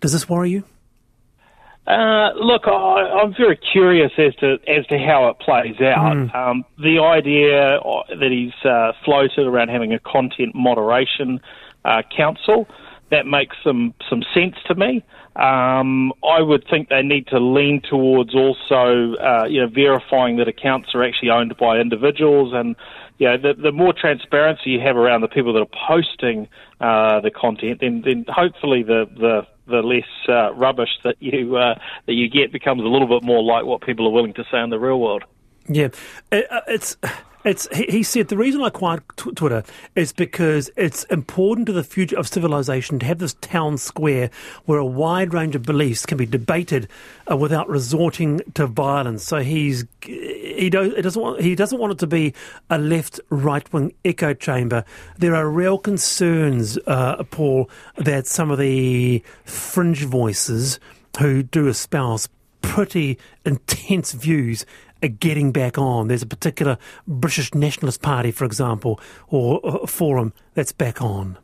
Does 0.00 0.12
this 0.12 0.28
worry 0.28 0.50
you? 0.50 0.64
Uh, 1.86 2.32
look, 2.34 2.62
I, 2.66 2.70
I'm 2.70 3.32
very 3.34 3.56
curious 3.56 4.10
as 4.18 4.34
to 4.36 4.58
as 4.66 4.84
to 4.86 4.98
how 4.98 5.28
it 5.28 5.38
plays 5.38 5.80
out. 5.80 6.16
Um, 6.34 6.64
the 6.78 6.98
idea 6.98 7.76
uh, 7.76 8.02
that 8.08 8.30
he's 8.30 8.68
uh, 8.68 8.92
floated 9.04 9.46
around 9.46 9.68
having 9.68 9.92
a 9.92 10.00
content 10.00 10.54
moderation 10.54 11.40
uh, 11.84 12.02
council 12.16 12.66
that 13.10 13.26
makes 13.26 13.56
some 13.62 13.94
some 14.10 14.22
sense 14.34 14.56
to 14.66 14.74
me. 14.74 15.04
Um, 15.36 16.12
I 16.24 16.40
would 16.40 16.66
think 16.68 16.88
they 16.88 17.02
need 17.02 17.26
to 17.28 17.38
lean 17.38 17.82
towards 17.82 18.34
also, 18.34 19.14
uh, 19.16 19.44
you 19.44 19.60
know, 19.60 19.68
verifying 19.68 20.38
that 20.38 20.48
accounts 20.48 20.94
are 20.94 21.04
actually 21.04 21.30
owned 21.30 21.56
by 21.58 21.78
individuals, 21.78 22.52
and 22.54 22.74
you 23.18 23.28
know, 23.28 23.36
the, 23.36 23.54
the 23.54 23.72
more 23.72 23.92
transparency 23.92 24.70
you 24.70 24.80
have 24.80 24.96
around 24.96 25.20
the 25.20 25.28
people 25.28 25.52
that 25.52 25.60
are 25.60 25.78
posting 25.86 26.48
uh, 26.80 27.20
the 27.20 27.30
content, 27.30 27.80
then 27.80 28.02
then 28.04 28.24
hopefully 28.28 28.82
the 28.82 29.04
the 29.16 29.46
the 29.66 29.82
less 29.82 30.04
uh, 30.28 30.52
rubbish 30.54 30.90
that 31.04 31.16
you 31.20 31.56
uh, 31.56 31.74
that 32.06 32.14
you 32.14 32.28
get 32.28 32.52
becomes 32.52 32.82
a 32.82 32.86
little 32.88 33.08
bit 33.08 33.22
more 33.24 33.42
like 33.42 33.64
what 33.64 33.80
people 33.82 34.06
are 34.06 34.10
willing 34.12 34.34
to 34.34 34.44
say 34.50 34.60
in 34.60 34.70
the 34.70 34.78
real 34.78 35.00
world. 35.00 35.24
Yeah, 35.68 35.88
It- 36.30 36.46
uh, 36.50 36.60
it's 36.68 36.96
it's. 37.44 37.68
He 37.72 38.02
said 38.02 38.26
the 38.28 38.36
reason 38.36 38.60
I 38.60 38.68
acquired 38.68 39.02
tw- 39.16 39.36
Twitter 39.36 39.62
is 39.94 40.12
because 40.12 40.68
it's 40.76 41.04
important 41.04 41.66
to 41.66 41.72
the 41.72 41.84
future 41.84 42.16
of 42.18 42.26
civilization 42.26 42.98
to 43.00 43.06
have 43.06 43.18
this 43.18 43.34
town 43.34 43.78
square 43.78 44.30
where 44.64 44.78
a 44.78 44.84
wide 44.86 45.32
range 45.32 45.54
of 45.54 45.62
beliefs 45.62 46.06
can 46.06 46.18
be 46.18 46.26
debated 46.26 46.88
uh, 47.30 47.36
without 47.36 47.68
resorting 47.68 48.40
to 48.54 48.66
violence. 48.66 49.24
So 49.24 49.38
he's 49.42 49.84
he, 50.56 50.70
do, 50.70 50.94
he 50.94 51.02
doesn't 51.02 51.20
want 51.20 51.40
he 51.40 51.54
doesn't 51.54 51.78
want 51.78 51.92
it 51.92 51.98
to 51.98 52.06
be 52.06 52.34
a 52.70 52.78
left 52.78 53.20
right 53.30 53.70
wing 53.72 53.94
echo 54.04 54.34
chamber. 54.34 54.84
There 55.18 55.34
are 55.34 55.48
real 55.48 55.78
concerns, 55.78 56.78
uh, 56.86 57.22
Paul, 57.24 57.70
that 57.96 58.26
some 58.26 58.50
of 58.50 58.58
the 58.58 59.22
fringe 59.44 60.04
voices 60.04 60.80
who 61.18 61.42
do 61.42 61.68
espouse 61.68 62.28
pretty 62.62 63.18
intense 63.44 64.12
views 64.12 64.66
are 65.02 65.08
getting 65.08 65.52
back 65.52 65.78
on. 65.78 66.08
There's 66.08 66.22
a 66.22 66.26
particular 66.26 66.78
British 67.06 67.54
Nationalist 67.54 68.02
Party, 68.02 68.30
for 68.30 68.44
example, 68.44 69.00
or 69.28 69.60
a 69.62 69.86
forum 69.86 70.32
that's 70.54 70.72
back 70.72 71.00
on. 71.00 71.38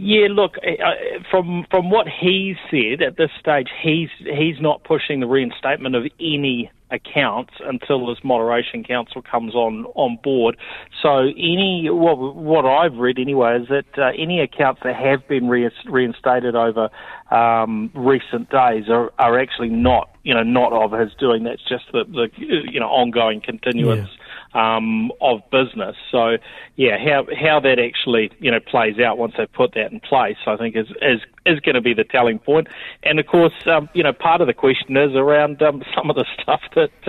Yeah, 0.00 0.28
look, 0.30 0.52
uh, 0.58 1.18
from 1.28 1.66
from 1.72 1.90
what 1.90 2.06
he's 2.06 2.54
said 2.70 3.02
at 3.02 3.16
this 3.16 3.30
stage, 3.40 3.66
he's 3.82 4.10
he's 4.20 4.60
not 4.60 4.84
pushing 4.84 5.18
the 5.18 5.26
reinstatement 5.26 5.96
of 5.96 6.04
any 6.20 6.70
accounts 6.92 7.54
until 7.66 8.06
this 8.06 8.18
moderation 8.22 8.84
council 8.84 9.22
comes 9.22 9.56
on 9.56 9.86
on 9.96 10.16
board. 10.22 10.56
So 11.02 11.32
any 11.36 11.88
what 11.90 12.16
what 12.16 12.64
I've 12.64 12.94
read 12.94 13.18
anyway 13.18 13.58
is 13.60 13.68
that 13.70 14.00
uh, 14.00 14.12
any 14.16 14.40
accounts 14.40 14.82
that 14.84 14.94
have 14.94 15.26
been 15.26 15.48
reinstated 15.48 16.54
over 16.54 16.90
um, 17.32 17.90
recent 17.92 18.50
days 18.50 18.84
are 18.88 19.12
are 19.18 19.36
actually 19.36 19.70
not 19.70 20.10
you 20.22 20.32
know 20.32 20.44
not 20.44 20.72
of 20.72 20.92
his 20.98 21.10
doing. 21.18 21.42
That's 21.42 21.66
just 21.68 21.86
the 21.92 22.04
the 22.04 22.28
you 22.38 22.78
know 22.78 22.86
ongoing 22.86 23.40
continuance. 23.40 24.10
Um, 24.54 25.12
of 25.20 25.40
business. 25.50 25.94
So, 26.10 26.38
yeah, 26.76 26.96
how 26.96 27.26
how 27.38 27.60
that 27.60 27.78
actually 27.78 28.30
you 28.40 28.50
know 28.50 28.60
plays 28.60 28.98
out 28.98 29.18
once 29.18 29.34
they 29.36 29.46
put 29.46 29.74
that 29.74 29.92
in 29.92 30.00
place, 30.00 30.38
I 30.46 30.56
think 30.56 30.74
is 30.74 30.88
is 31.02 31.20
is 31.48 31.60
going 31.60 31.74
to 31.74 31.80
be 31.80 31.94
the 31.94 32.04
telling 32.04 32.38
point. 32.38 32.68
And 33.02 33.18
of 33.18 33.26
course, 33.26 33.52
um, 33.66 33.88
you 33.94 34.02
know, 34.02 34.12
part 34.12 34.40
of 34.40 34.46
the 34.46 34.54
question 34.54 34.96
is 34.96 35.14
around 35.14 35.62
um, 35.62 35.82
some 35.96 36.10
of 36.10 36.16
the 36.16 36.26
stuff 36.40 36.60
that 36.74 37.08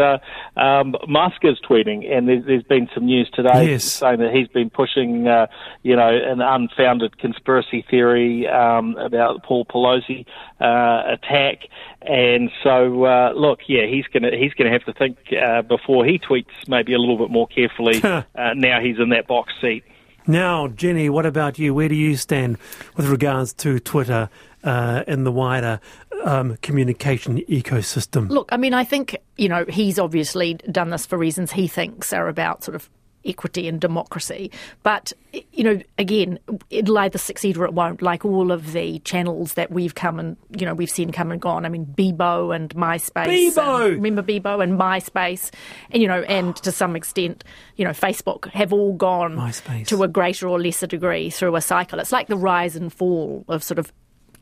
uh, 0.58 0.60
um, 0.60 0.95
Musk 1.08 1.43
is 1.43 1.58
tweeting, 1.67 2.12
and 2.12 2.28
there's, 2.28 2.45
there's 2.45 2.63
been 2.63 2.89
some 2.93 3.06
news 3.06 3.30
today 3.34 3.71
yes. 3.71 3.84
saying 3.84 4.19
that 4.19 4.32
he's 4.34 4.47
been 4.47 4.69
pushing, 4.69 5.28
uh, 5.28 5.47
you 5.84 5.95
know, 5.95 6.10
an 6.10 6.41
unfounded 6.41 7.17
conspiracy 7.17 7.86
theory 7.89 8.47
um, 8.47 8.95
about 8.97 9.36
the 9.36 9.41
Paul 9.41 9.65
Pelosi 9.65 10.25
uh, 10.60 11.13
attack. 11.13 11.60
And 12.02 12.49
so, 12.63 13.04
uh, 13.06 13.34
look, 13.36 13.60
yeah, 13.67 13.86
he's 13.86 14.06
gonna 14.13 14.32
he's 14.36 14.54
gonna 14.54 14.71
have 14.71 14.86
to 14.86 14.93
think 14.93 15.17
uh, 15.34 15.62
before 15.63 16.06
he 16.06 16.17
tweets, 16.17 16.67
maybe 16.67 16.93
a 16.93 16.97
little 16.97 17.17
bit 17.17 17.30
more 17.30 17.47
carefully. 17.47 18.02
uh, 18.04 18.23
now 18.56 18.80
he's 18.80 18.99
in 18.99 19.10
that 19.10 19.28
box 19.28 19.54
seat. 19.62 19.84
Now, 20.29 20.67
Jenni, 20.67 21.09
what 21.09 21.25
about 21.25 21.57
you? 21.57 21.73
Where 21.73 21.89
do 21.89 21.95
you 21.95 22.15
stand 22.15 22.59
with 22.95 23.07
regards 23.07 23.51
to 23.53 23.79
Twitter 23.79 24.29
uh, 24.63 25.03
in 25.07 25.23
the 25.23 25.31
wider 25.31 25.79
um, 26.23 26.55
communication 26.57 27.39
ecosystem? 27.49 28.29
Look, 28.29 28.49
I 28.51 28.57
mean, 28.57 28.75
I 28.75 28.83
think, 28.83 29.17
you 29.37 29.49
know, 29.49 29.65
he's 29.67 29.97
obviously 29.97 30.53
done 30.71 30.91
this 30.91 31.07
for 31.07 31.17
reasons 31.17 31.51
he 31.51 31.67
thinks 31.67 32.13
are 32.13 32.27
about 32.27 32.63
sort 32.63 32.75
of 32.75 32.91
equity 33.29 33.67
and 33.67 33.79
democracy. 33.79 34.51
But, 34.83 35.13
you 35.53 35.63
know, 35.63 35.81
again, 35.97 36.39
it'll 36.69 36.97
either 36.97 37.17
succeed 37.17 37.55
or 37.57 37.65
it 37.65 37.73
won't, 37.73 38.01
like 38.01 38.25
all 38.25 38.51
of 38.51 38.73
the 38.73 38.99
channels 38.99 39.53
that 39.53 39.71
we've 39.71 39.95
come 39.95 40.19
and, 40.19 40.35
you 40.57 40.65
know, 40.65 40.73
we've 40.73 40.89
seen 40.89 41.11
come 41.11 41.31
and 41.31 41.39
gone. 41.39 41.65
I 41.65 41.69
mean, 41.69 41.85
Bebo 41.85 42.55
and 42.55 42.73
MySpace. 42.75 43.53
Bebo! 43.53 43.85
And, 43.85 44.03
remember 44.03 44.23
Bebo 44.23 44.61
and 44.63 44.79
MySpace? 44.79 45.51
And, 45.91 46.01
you 46.01 46.07
know, 46.07 46.23
and 46.23 46.55
to 46.57 46.71
some 46.71 46.95
extent, 46.95 47.43
you 47.75 47.85
know, 47.85 47.91
Facebook 47.91 48.49
have 48.51 48.73
all 48.73 48.93
gone 48.93 49.35
MySpace. 49.35 49.87
to 49.87 50.03
a 50.03 50.07
greater 50.07 50.47
or 50.47 50.59
lesser 50.59 50.87
degree 50.87 51.29
through 51.29 51.55
a 51.55 51.61
cycle. 51.61 51.99
It's 51.99 52.11
like 52.11 52.27
the 52.27 52.37
rise 52.37 52.75
and 52.75 52.91
fall 52.91 53.45
of 53.47 53.63
sort 53.63 53.77
of 53.77 53.93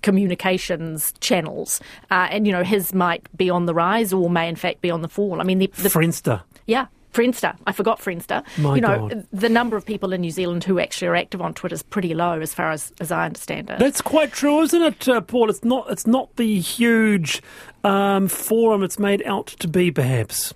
communications 0.04 1.14
channels. 1.20 1.82
Uh, 2.10 2.28
and, 2.30 2.46
you 2.46 2.54
know, 2.54 2.64
his 2.64 2.94
might 2.94 3.28
be 3.36 3.50
on 3.50 3.66
the 3.66 3.74
rise 3.74 4.14
or 4.14 4.30
may 4.30 4.48
in 4.48 4.56
fact 4.56 4.80
be 4.82 4.92
on 4.92 5.02
the 5.02 5.10
fall. 5.10 5.42
I 5.42 5.44
mean, 5.44 5.60
the, 5.60 5.68
the 5.78 5.90
Friendster. 5.90 6.44
Yeah, 6.66 6.86
Friendster. 7.14 7.56
I 7.66 7.72
forgot 7.72 8.00
Friendster. 8.00 8.44
My 8.58 8.76
you 8.76 8.82
know, 8.82 9.10
God. 9.10 9.28
the 9.32 9.50
number 9.50 9.76
of 9.76 9.86
people 9.86 10.14
in 10.14 10.22
New 10.22 10.32
Zealand 10.32 10.64
who 10.64 10.80
actually 10.80 11.08
are 11.08 11.16
active 11.16 11.42
on 11.42 11.54
Twitter 11.54 11.74
is 11.74 11.84
pretty 11.84 12.14
low, 12.14 12.40
as 12.40 12.54
far 12.54 12.72
as, 12.72 12.92
as 13.00 13.12
I 13.12 13.26
understand 13.26 13.70
it. 13.70 13.80
That's 13.80 14.02
quite 14.02 14.32
true, 14.32 14.62
isn't 14.62 14.82
it, 14.82 15.08
uh, 15.08 15.22
Paul? 15.22 15.50
It's 15.50 15.64
not. 15.64 15.90
It's 15.90 16.06
not 16.06 16.36
the 16.36 16.60
huge 16.60 17.42
um, 17.84 18.28
forum 18.28 18.84
it's 18.84 19.00
made 19.00 19.24
out 19.26 19.48
to 19.48 19.68
be, 19.68 19.92
perhaps. 19.92 20.54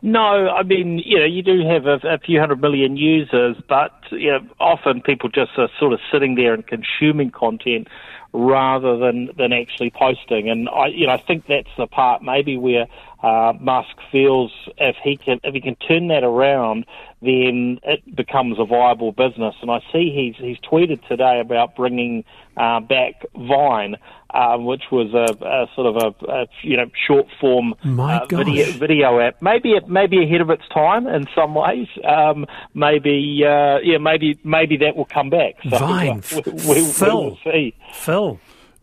No, 0.00 0.48
I 0.48 0.62
mean, 0.62 1.02
you 1.04 1.18
know, 1.18 1.24
you 1.24 1.42
do 1.42 1.66
have 1.66 1.86
a, 1.86 1.98
a, 2.06 2.18
few 2.18 2.38
hundred 2.38 2.60
million 2.60 2.96
users, 2.96 3.56
but 3.68 3.92
you 4.12 4.30
know, 4.30 4.40
often 4.60 5.02
people 5.02 5.28
just 5.28 5.50
are 5.58 5.68
sort 5.80 5.92
of 5.92 5.98
sitting 6.12 6.36
there 6.36 6.54
and 6.54 6.64
consuming 6.64 7.32
content 7.32 7.88
rather 8.32 8.96
than 8.98 9.30
than 9.36 9.52
actually 9.52 9.90
posting. 9.90 10.48
And 10.48 10.68
I, 10.68 10.88
you 10.88 11.06
know, 11.06 11.14
I 11.14 11.18
think 11.18 11.46
that's 11.46 11.68
the 11.76 11.86
part 11.86 12.22
maybe 12.22 12.56
where 12.56 12.86
uh, 13.22 13.52
Musk 13.58 13.96
feels 14.12 14.52
if 14.76 14.96
he 15.02 15.16
can 15.16 15.40
if 15.42 15.54
he 15.54 15.60
can 15.60 15.76
turn 15.76 16.08
that 16.08 16.22
around, 16.22 16.86
then 17.20 17.80
it 17.82 18.14
becomes 18.14 18.58
a 18.58 18.64
viable 18.64 19.12
business. 19.12 19.54
And 19.60 19.70
I 19.70 19.80
see 19.92 20.12
he's 20.14 20.36
he's 20.36 20.58
tweeted 20.58 21.06
today 21.08 21.40
about 21.40 21.74
bringing 21.74 22.24
uh, 22.56 22.80
back 22.80 23.24
Vine, 23.34 23.96
uh, 24.30 24.56
which 24.58 24.84
was 24.92 25.12
a, 25.14 25.44
a 25.44 25.66
sort 25.74 25.86
of 25.86 25.96
a, 25.96 26.30
a, 26.30 26.46
you 26.62 26.76
know 26.76 26.90
short 27.06 27.26
form 27.40 27.74
uh, 27.84 28.26
video, 28.26 28.70
video 28.72 29.20
app. 29.20 29.40
Maybe 29.40 29.70
it 29.70 29.88
maybe 29.88 30.22
ahead 30.22 30.40
of 30.40 30.50
its 30.50 30.68
time 30.68 31.06
in 31.06 31.26
some 31.34 31.54
ways. 31.54 31.88
Um, 32.04 32.46
maybe 32.74 33.42
uh, 33.44 33.78
yeah 33.82 33.98
maybe 33.98 34.38
maybe 34.44 34.76
that 34.78 34.96
will 34.96 35.06
come 35.06 35.30
back. 35.30 35.54
So, 35.68 35.78
Vine, 35.78 36.22
we, 36.32 36.52
we, 36.52 36.84
Phil, 36.84 37.22
we 37.22 37.30
will 37.30 37.38
see. 37.44 37.74
Phil. 37.94 38.17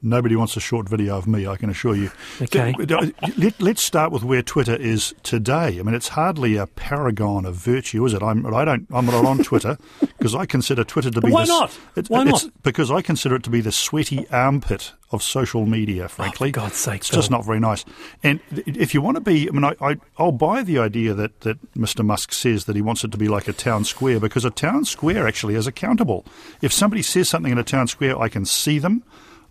Nobody 0.05 0.35
wants 0.35 0.55
a 0.55 0.59
short 0.59 0.87
video 0.87 1.17
of 1.17 1.25
me, 1.25 1.47
I 1.47 1.57
can 1.57 1.69
assure 1.71 1.95
you. 1.95 2.11
Okay. 2.41 2.75
Let, 2.77 3.61
us 3.61 3.81
start 3.81 4.11
with 4.11 4.23
where 4.23 4.43
Twitter 4.43 4.75
is 4.75 5.15
today. 5.23 5.79
I 5.79 5.83
mean, 5.83 5.95
it's 5.95 6.09
hardly 6.09 6.57
a 6.57 6.67
paragon 6.67 7.45
of 7.45 7.55
virtue, 7.55 8.05
is 8.05 8.13
it? 8.13 8.21
I'm, 8.21 8.45
I 8.53 8.65
don't, 8.65 8.85
I'm 8.93 9.05
not 9.05 9.25
on 9.25 9.39
Twitter 9.39 9.77
because 9.99 10.35
I 10.35 10.45
consider 10.45 10.83
Twitter 10.83 11.09
to 11.11 11.21
be. 11.21 11.31
Why 11.31 11.45
the, 11.45 11.47
not? 11.47 11.79
It, 11.95 12.07
Why 12.07 12.23
not? 12.23 12.45
Because 12.61 12.91
I 12.91 13.01
consider 13.01 13.35
it 13.35 13.43
to 13.43 13.49
be 13.49 13.61
the 13.61 13.71
sweaty 13.71 14.27
armpit 14.29 14.93
of 15.11 15.23
social 15.23 15.65
media, 15.65 16.07
frankly. 16.07 16.49
Oh, 16.49 16.51
for 16.51 16.59
God's 16.59 16.75
sake, 16.75 17.01
it's 17.01 17.09
just 17.09 17.31
not 17.31 17.45
very 17.45 17.59
nice. 17.59 17.85
And 18.21 18.41
if 18.51 18.93
you 18.93 19.01
want 19.01 19.15
to 19.15 19.21
be, 19.21 19.47
I 19.47 19.51
mean, 19.51 19.63
I, 19.63 19.75
I, 19.81 19.95
I'll 20.17 20.31
buy 20.31 20.61
the 20.61 20.77
idea 20.77 21.13
that, 21.13 21.41
that 21.41 21.73
Mr. 21.73 22.05
Musk 22.05 22.33
says 22.33 22.65
that 22.65 22.75
he 22.75 22.81
wants 22.81 23.03
it 23.03 23.11
to 23.11 23.17
be 23.17 23.27
like 23.27 23.47
a 23.47 23.53
town 23.53 23.85
square 23.85 24.19
because 24.19 24.45
a 24.45 24.51
town 24.51 24.85
square 24.85 25.27
actually 25.27 25.55
is 25.55 25.67
accountable. 25.67 26.25
If 26.61 26.73
somebody 26.73 27.01
says 27.01 27.29
something 27.29 27.51
in 27.51 27.57
a 27.57 27.63
town 27.63 27.87
square, 27.87 28.19
I 28.19 28.29
can 28.29 28.45
see 28.45 28.77
them. 28.77 29.03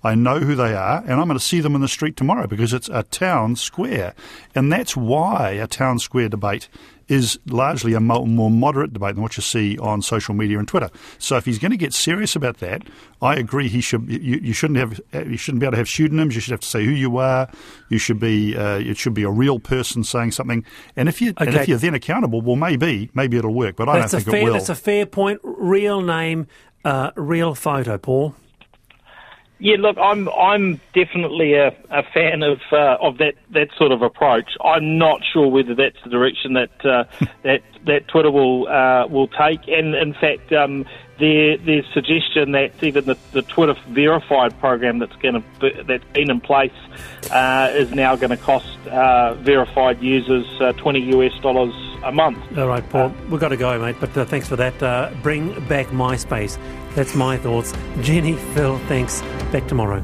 I 0.05 0.14
know 0.14 0.38
who 0.38 0.55
they 0.55 0.75
are, 0.75 0.99
and 0.99 1.12
I'm 1.12 1.27
going 1.27 1.38
to 1.38 1.45
see 1.45 1.61
them 1.61 1.75
in 1.75 1.81
the 1.81 1.88
street 1.88 2.17
tomorrow 2.17 2.47
because 2.47 2.75
it's 2.75 2.90
a 2.90 3.05
town 3.05 3.57
square. 3.57 4.14
And 4.55 4.71
that's 4.71 4.95
why 4.95 5.53
a 5.53 5.67
town 5.67 5.99
square 5.99 6.29
debate 6.29 6.69
is 7.09 7.38
largely 7.47 7.95
a 7.95 8.01
more 8.01 8.51
moderate 8.51 8.93
debate 8.93 9.14
than 9.14 9.23
what 9.23 9.37
you 9.37 9.43
see 9.43 9.79
on 9.79 10.03
social 10.03 10.35
media 10.35 10.59
and 10.59 10.69
Twitter. 10.69 10.90
So 11.19 11.37
if 11.37 11.45
he's 11.45 11.59
going 11.59 11.71
to 11.71 11.77
get 11.77 11.93
serious 11.93 12.37
about 12.37 12.59
that, 12.59 12.83
I 13.21 13.37
agree. 13.37 13.69
He 13.69 13.81
should. 13.81 14.09
You, 14.11 14.40
you 14.43 14.53
shouldn't 14.53 14.79
have. 14.79 15.01
You 15.27 15.37
shouldn't 15.37 15.61
be 15.61 15.67
able 15.67 15.73
to 15.73 15.79
have 15.79 15.88
pseudonyms. 15.88 16.35
You 16.35 16.40
should 16.40 16.53
have 16.53 16.61
to 16.61 16.69
say 16.69 16.85
who 16.85 16.90
you 16.90 17.17
are. 17.19 17.51
You 17.88 17.99
should 17.99 18.21
be. 18.21 18.57
Uh, 18.57 18.79
it 18.79 18.99
should 18.99 19.14
be 19.14 19.23
a 19.23 19.31
real 19.31 19.59
person 19.59 20.05
saying 20.05 20.33
something. 20.33 20.64
And 20.97 21.09
if 21.09 21.21
you 21.21 21.31
okay. 21.31 21.47
and 21.47 21.55
if 21.55 21.69
you're 21.69 21.79
then 21.79 21.95
accountable, 21.95 22.40
well, 22.40 22.57
maybe 22.57 23.11
maybe 23.14 23.38
it'll 23.38 23.55
work. 23.55 23.77
But 23.77 23.88
I 23.88 24.01
that's 24.01 24.12
don't 24.12 24.21
think 24.23 24.35
fair, 24.35 24.40
it 24.40 24.45
will. 24.45 24.53
That's 24.55 24.69
a 24.69 24.75
fair 24.75 25.07
point. 25.07 25.40
Real 25.43 26.01
name, 26.01 26.47
uh, 26.85 27.11
real 27.17 27.55
photo, 27.55 27.99
Paul. 27.99 28.35
Yeah, 29.64 29.77
look, 29.79 29.96
I'm 29.96 30.29
I'm 30.29 30.79
definitely 30.94 31.55
a, 31.55 31.68
a 31.88 32.03
fan 32.12 32.42
of 32.42 32.61
uh, 32.70 32.98
of 33.00 33.16
that, 33.16 33.33
that 33.53 33.68
sort 33.79 33.92
of 33.92 34.03
approach. 34.03 34.50
I'm 34.62 34.98
not 34.98 35.22
sure 35.33 35.48
whether 35.48 35.74
that's 35.74 35.96
the 36.05 36.11
direction 36.11 36.53
that 36.53 36.85
uh, 36.85 37.05
that 37.44 37.62
that 37.87 38.07
Twitter 38.09 38.31
will 38.31 38.68
uh, 38.68 39.07
will 39.07 39.27
take. 39.27 39.66
And 39.66 39.94
in 39.94 40.12
fact, 40.12 40.53
um, 40.53 40.85
there's 41.18 41.87
suggestion 41.92 42.53
that 42.53 42.72
even 42.83 43.05
the, 43.05 43.16
the 43.33 43.42
Twitter 43.42 43.74
verified 43.88 44.59
program 44.59 44.98
that's 44.98 45.16
going 45.16 45.42
to 45.61 45.85
that's 45.85 46.05
been 46.12 46.31
in 46.31 46.40
place 46.40 46.72
uh, 47.31 47.70
is 47.72 47.92
now 47.92 48.16
going 48.16 48.31
to 48.31 48.37
cost 48.37 48.79
uh, 48.88 49.35
verified 49.35 50.03
users 50.03 50.46
uh, 50.61 50.72
20 50.72 51.00
US 51.16 51.38
dollars 51.40 51.74
a 52.05 52.12
month. 52.12 52.38
All 52.59 52.68
right, 52.68 52.88
Paul, 52.90 53.12
we've 53.31 53.40
got 53.40 53.48
to 53.48 53.57
go, 53.57 53.79
mate. 53.79 53.96
But 54.00 54.16
uh, 54.16 54.24
thanks 54.24 54.48
for 54.48 54.57
that. 54.57 54.83
Uh, 54.83 55.11
bring 55.22 55.53
back 55.66 55.87
MySpace. 55.88 56.59
That's 56.94 57.14
my 57.14 57.37
thoughts. 57.37 57.72
Jenni, 57.98 58.38
Phil, 58.55 58.79
thanks. 58.87 59.22
Back 59.53 59.66
tomorrow. 59.66 60.03